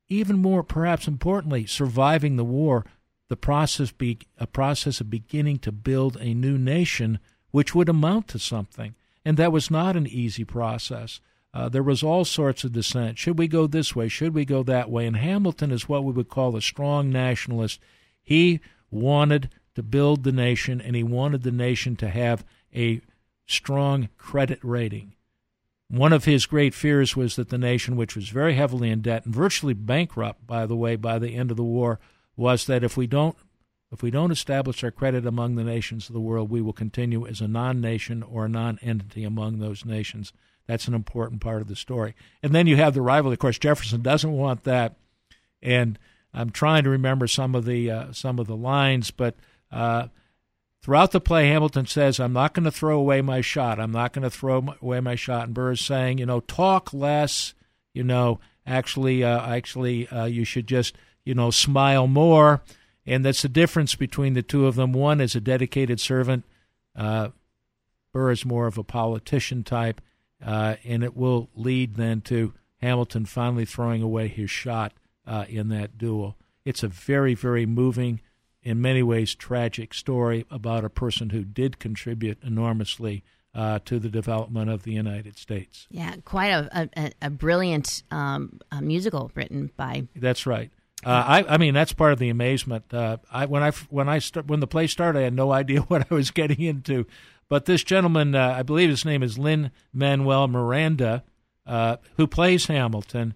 even 0.08 0.38
more, 0.38 0.64
perhaps 0.64 1.06
importantly, 1.06 1.66
surviving 1.66 2.34
the 2.34 2.44
war. 2.44 2.84
The 3.34 3.38
process 3.38 3.90
be 3.90 4.20
a 4.38 4.46
process 4.46 5.00
of 5.00 5.10
beginning 5.10 5.58
to 5.58 5.72
build 5.72 6.16
a 6.20 6.34
new 6.34 6.56
nation, 6.56 7.18
which 7.50 7.74
would 7.74 7.88
amount 7.88 8.28
to 8.28 8.38
something, 8.38 8.94
and 9.24 9.36
that 9.38 9.50
was 9.50 9.72
not 9.72 9.96
an 9.96 10.06
easy 10.06 10.44
process. 10.44 11.18
Uh, 11.52 11.68
there 11.68 11.82
was 11.82 12.04
all 12.04 12.24
sorts 12.24 12.62
of 12.62 12.70
dissent. 12.70 13.18
Should 13.18 13.36
we 13.36 13.48
go 13.48 13.66
this 13.66 13.96
way? 13.96 14.06
Should 14.06 14.34
we 14.34 14.44
go 14.44 14.62
that 14.62 14.88
way? 14.88 15.04
And 15.04 15.16
Hamilton 15.16 15.72
is 15.72 15.88
what 15.88 16.04
we 16.04 16.12
would 16.12 16.28
call 16.28 16.54
a 16.54 16.62
strong 16.62 17.10
nationalist. 17.10 17.80
He 18.22 18.60
wanted 18.88 19.50
to 19.74 19.82
build 19.82 20.22
the 20.22 20.30
nation, 20.30 20.80
and 20.80 20.94
he 20.94 21.02
wanted 21.02 21.42
the 21.42 21.50
nation 21.50 21.96
to 21.96 22.10
have 22.10 22.44
a 22.72 23.00
strong 23.46 24.10
credit 24.16 24.60
rating. 24.62 25.14
One 25.88 26.12
of 26.12 26.24
his 26.24 26.46
great 26.46 26.72
fears 26.72 27.16
was 27.16 27.34
that 27.34 27.48
the 27.48 27.58
nation, 27.58 27.96
which 27.96 28.14
was 28.14 28.28
very 28.28 28.54
heavily 28.54 28.90
in 28.90 29.00
debt 29.00 29.24
and 29.24 29.34
virtually 29.34 29.74
bankrupt, 29.74 30.46
by 30.46 30.66
the 30.66 30.76
way, 30.76 30.94
by 30.94 31.18
the 31.18 31.34
end 31.34 31.50
of 31.50 31.56
the 31.56 31.64
war, 31.64 31.98
was 32.36 32.66
that 32.66 32.84
if 32.84 32.96
we 32.96 33.06
don't 33.06 33.36
if 33.92 34.02
we 34.02 34.10
don't 34.10 34.32
establish 34.32 34.82
our 34.82 34.90
credit 34.90 35.24
among 35.24 35.54
the 35.54 35.62
nations 35.62 36.08
of 36.08 36.14
the 36.14 36.20
world, 36.20 36.50
we 36.50 36.60
will 36.60 36.72
continue 36.72 37.26
as 37.28 37.40
a 37.40 37.46
non-nation 37.46 38.24
or 38.24 38.46
a 38.46 38.48
non-entity 38.48 39.22
among 39.22 39.60
those 39.60 39.84
nations. 39.84 40.32
That's 40.66 40.88
an 40.88 40.94
important 40.94 41.40
part 41.40 41.62
of 41.62 41.68
the 41.68 41.76
story. 41.76 42.14
And 42.42 42.52
then 42.52 42.66
you 42.66 42.74
have 42.76 42.94
the 42.94 43.02
rivalry. 43.02 43.34
Of 43.34 43.38
course, 43.38 43.58
Jefferson 43.58 44.02
doesn't 44.02 44.32
want 44.32 44.64
that. 44.64 44.96
And 45.62 45.96
I'm 46.32 46.50
trying 46.50 46.82
to 46.84 46.90
remember 46.90 47.28
some 47.28 47.54
of 47.54 47.64
the 47.64 47.90
uh, 47.90 48.12
some 48.12 48.38
of 48.38 48.46
the 48.46 48.56
lines, 48.56 49.10
but 49.12 49.36
uh, 49.70 50.08
throughout 50.82 51.12
the 51.12 51.20
play, 51.20 51.48
Hamilton 51.48 51.86
says, 51.86 52.18
"I'm 52.18 52.32
not 52.32 52.52
going 52.52 52.64
to 52.64 52.72
throw 52.72 52.98
away 52.98 53.22
my 53.22 53.40
shot. 53.40 53.78
I'm 53.78 53.92
not 53.92 54.12
going 54.12 54.24
to 54.24 54.30
throw 54.30 54.74
away 54.82 55.00
my 55.00 55.14
shot." 55.14 55.44
And 55.44 55.54
Burr 55.54 55.72
is 55.72 55.80
saying, 55.80 56.18
"You 56.18 56.26
know, 56.26 56.40
talk 56.40 56.92
less. 56.92 57.54
You 57.92 58.02
know, 58.02 58.40
actually, 58.66 59.22
uh, 59.22 59.46
actually, 59.46 60.08
uh, 60.08 60.24
you 60.24 60.44
should 60.44 60.66
just, 60.66 60.96
you 61.24 61.34
know, 61.34 61.50
smile 61.50 62.06
more." 62.06 62.62
And 63.06 63.24
that's 63.24 63.42
the 63.42 63.48
difference 63.48 63.94
between 63.94 64.32
the 64.32 64.42
two 64.42 64.66
of 64.66 64.76
them. 64.76 64.92
One 64.92 65.20
is 65.20 65.34
a 65.34 65.40
dedicated 65.40 66.00
servant. 66.00 66.44
Uh, 66.96 67.30
Burr 68.12 68.30
is 68.30 68.46
more 68.46 68.66
of 68.66 68.78
a 68.78 68.84
politician 68.84 69.62
type 69.62 70.00
uh, 70.44 70.76
and 70.84 71.02
it 71.02 71.16
will 71.16 71.48
lead 71.54 71.94
then 71.94 72.20
to 72.22 72.52
Hamilton 72.80 73.24
finally 73.24 73.64
throwing 73.64 74.02
away 74.02 74.28
his 74.28 74.50
shot 74.50 74.92
uh, 75.26 75.44
in 75.48 75.68
that 75.68 75.96
duel. 75.96 76.36
It's 76.64 76.82
a 76.82 76.88
very, 76.88 77.34
very 77.34 77.66
moving, 77.66 78.20
in 78.62 78.80
many 78.80 79.02
ways 79.02 79.34
tragic 79.34 79.92
story 79.92 80.46
about 80.50 80.84
a 80.84 80.90
person 80.90 81.30
who 81.30 81.44
did 81.44 81.78
contribute 81.78 82.38
enormously 82.42 83.22
uh, 83.54 83.78
to 83.84 83.98
the 83.98 84.08
development 84.08 84.70
of 84.70 84.82
the 84.82 84.92
United 84.92 85.38
States. 85.38 85.86
Yeah, 85.90 86.16
quite 86.24 86.48
a, 86.48 86.90
a, 86.96 87.12
a 87.22 87.30
brilliant 87.30 88.02
um, 88.10 88.60
a 88.72 88.82
musical 88.82 89.30
written 89.34 89.70
by. 89.76 90.08
That's 90.16 90.46
right. 90.46 90.70
Uh, 91.04 91.24
I, 91.26 91.54
I 91.54 91.58
mean, 91.58 91.74
that's 91.74 91.92
part 91.92 92.12
of 92.12 92.18
the 92.18 92.30
amazement. 92.30 92.92
Uh, 92.92 93.18
I 93.30 93.46
when 93.46 93.62
I 93.62 93.70
when 93.90 94.08
I 94.08 94.20
when 94.46 94.60
the 94.60 94.66
play 94.66 94.86
started, 94.86 95.18
I 95.18 95.22
had 95.22 95.34
no 95.34 95.52
idea 95.60 95.80
what 95.80 96.06
I 96.10 96.14
was 96.14 96.30
getting 96.30 96.60
into. 96.60 97.06
But 97.48 97.66
this 97.66 97.84
gentleman, 97.84 98.34
uh, 98.34 98.54
I 98.56 98.62
believe 98.62 98.88
his 98.88 99.04
name 99.04 99.22
is 99.22 99.38
Lin 99.38 99.70
Manuel 99.92 100.48
Miranda, 100.48 101.24
uh, 101.66 101.98
who 102.16 102.26
plays 102.26 102.66
Hamilton. 102.66 103.34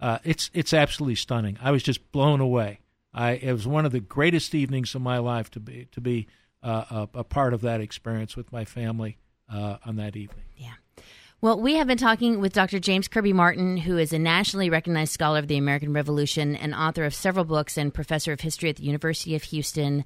Uh, 0.00 0.18
it's 0.24 0.50
it's 0.54 0.72
absolutely 0.72 1.14
stunning. 1.14 1.58
I 1.60 1.70
was 1.70 1.82
just 1.82 2.10
blown 2.12 2.40
away. 2.40 2.80
I 3.12 3.32
it 3.32 3.52
was 3.52 3.66
one 3.66 3.84
of 3.84 3.92
the 3.92 4.00
greatest 4.00 4.54
evenings 4.54 4.94
of 4.94 5.02
my 5.02 5.18
life 5.18 5.50
to 5.52 5.60
be 5.60 5.88
to 5.92 6.00
be 6.00 6.26
uh, 6.62 7.06
a, 7.14 7.18
a, 7.18 7.24
part 7.24 7.54
of 7.54 7.62
that 7.62 7.80
experience 7.80 8.36
with 8.36 8.52
my 8.52 8.64
family 8.64 9.18
on 9.48 9.96
that 9.96 10.14
evening. 10.14 10.44
Yeah. 10.56 10.74
Well, 11.42 11.58
we 11.58 11.76
have 11.76 11.86
been 11.86 11.96
talking 11.96 12.38
with 12.38 12.52
Dr. 12.52 12.78
James 12.78 13.08
Kirby 13.08 13.32
Martin, 13.32 13.78
who 13.78 13.96
is 13.96 14.12
a 14.12 14.18
nationally 14.18 14.68
recognized 14.68 15.12
scholar 15.12 15.38
of 15.38 15.48
the 15.48 15.56
American 15.56 15.94
Revolution 15.94 16.54
and 16.54 16.74
author 16.74 17.04
of 17.04 17.14
several 17.14 17.46
books 17.46 17.78
and 17.78 17.94
professor 17.94 18.32
of 18.32 18.42
history 18.42 18.68
at 18.68 18.76
the 18.76 18.82
University 18.82 19.34
of 19.34 19.42
Houston. 19.44 20.04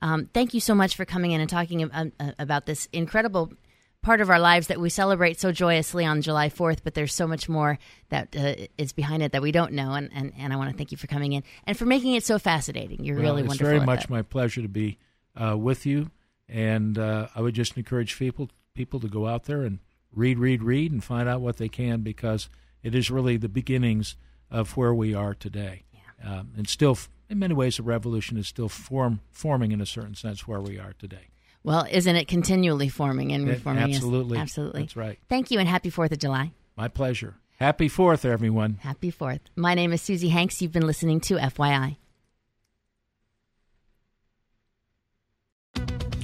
Um, 0.00 0.30
thank 0.32 0.54
you 0.54 0.60
so 0.60 0.76
much 0.76 0.94
for 0.94 1.04
coming 1.04 1.32
in 1.32 1.40
and 1.40 1.50
talking 1.50 1.82
about, 1.82 2.12
uh, 2.20 2.60
this 2.66 2.88
incredible 2.92 3.52
part 4.00 4.20
of 4.20 4.30
our 4.30 4.38
lives 4.38 4.68
that 4.68 4.78
we 4.78 4.88
celebrate 4.88 5.40
so 5.40 5.50
joyously 5.50 6.04
on 6.04 6.22
July 6.22 6.48
4th, 6.50 6.78
but 6.84 6.94
there's 6.94 7.12
so 7.12 7.26
much 7.26 7.48
more 7.48 7.80
that 8.10 8.36
uh, 8.36 8.54
is 8.78 8.92
behind 8.92 9.24
it 9.24 9.32
that 9.32 9.42
we 9.42 9.50
don't 9.50 9.72
know. 9.72 9.94
And, 9.94 10.08
and, 10.14 10.32
and 10.38 10.52
I 10.52 10.56
want 10.56 10.70
to 10.70 10.76
thank 10.76 10.92
you 10.92 10.98
for 10.98 11.08
coming 11.08 11.32
in 11.32 11.42
and 11.66 11.76
for 11.76 11.84
making 11.84 12.14
it 12.14 12.22
so 12.22 12.38
fascinating. 12.38 13.04
You're 13.04 13.16
well, 13.16 13.24
really 13.24 13.40
it's 13.40 13.48
wonderful. 13.48 13.66
It's 13.74 13.76
very 13.78 13.86
much 13.86 14.02
that. 14.02 14.10
my 14.10 14.22
pleasure 14.22 14.62
to 14.62 14.68
be 14.68 14.98
uh, 15.34 15.56
with 15.58 15.84
you. 15.84 16.12
And 16.48 16.96
uh, 16.96 17.26
I 17.34 17.40
would 17.40 17.54
just 17.54 17.76
encourage 17.76 18.16
people 18.16 18.50
people 18.74 19.00
to 19.00 19.08
go 19.08 19.26
out 19.26 19.44
there 19.44 19.62
and 19.62 19.80
read, 20.12 20.38
read, 20.38 20.62
read, 20.62 20.92
and 20.92 21.02
find 21.02 21.28
out 21.28 21.40
what 21.40 21.56
they 21.56 21.68
can 21.68 22.02
because 22.02 22.48
it 22.82 22.94
is 22.94 23.10
really 23.10 23.36
the 23.36 23.48
beginnings 23.48 24.16
of 24.50 24.76
where 24.76 24.94
we 24.94 25.14
are 25.14 25.34
today. 25.34 25.84
Yeah. 25.92 26.38
Um, 26.38 26.52
and 26.56 26.68
still 26.68 26.98
in 27.28 27.38
many 27.38 27.54
ways, 27.54 27.76
the 27.76 27.82
revolution 27.82 28.36
is 28.36 28.46
still 28.46 28.68
form, 28.68 29.20
forming 29.30 29.72
in 29.72 29.80
a 29.80 29.86
certain 29.86 30.14
sense 30.14 30.46
where 30.46 30.60
we 30.60 30.78
are 30.78 30.92
today. 30.98 31.28
Well, 31.64 31.86
isn't 31.90 32.14
it 32.14 32.28
continually 32.28 32.88
forming 32.88 33.32
and 33.32 33.48
reforming? 33.48 33.82
absolutely. 33.82 34.38
Yes, 34.38 34.42
absolutely. 34.42 34.82
That's 34.82 34.96
right. 34.96 35.18
Thank 35.28 35.50
you 35.50 35.58
and 35.58 35.68
happy 35.68 35.90
4th 35.90 36.12
of 36.12 36.18
July. 36.18 36.52
My 36.76 36.88
pleasure. 36.88 37.34
Happy 37.58 37.88
4th, 37.88 38.24
everyone. 38.24 38.74
Happy 38.82 39.10
4th. 39.10 39.40
My 39.56 39.74
name 39.74 39.92
is 39.92 40.02
Susie 40.02 40.28
Hanks. 40.28 40.62
You've 40.62 40.72
been 40.72 40.86
listening 40.86 41.20
to 41.22 41.36
FYI. 41.36 41.96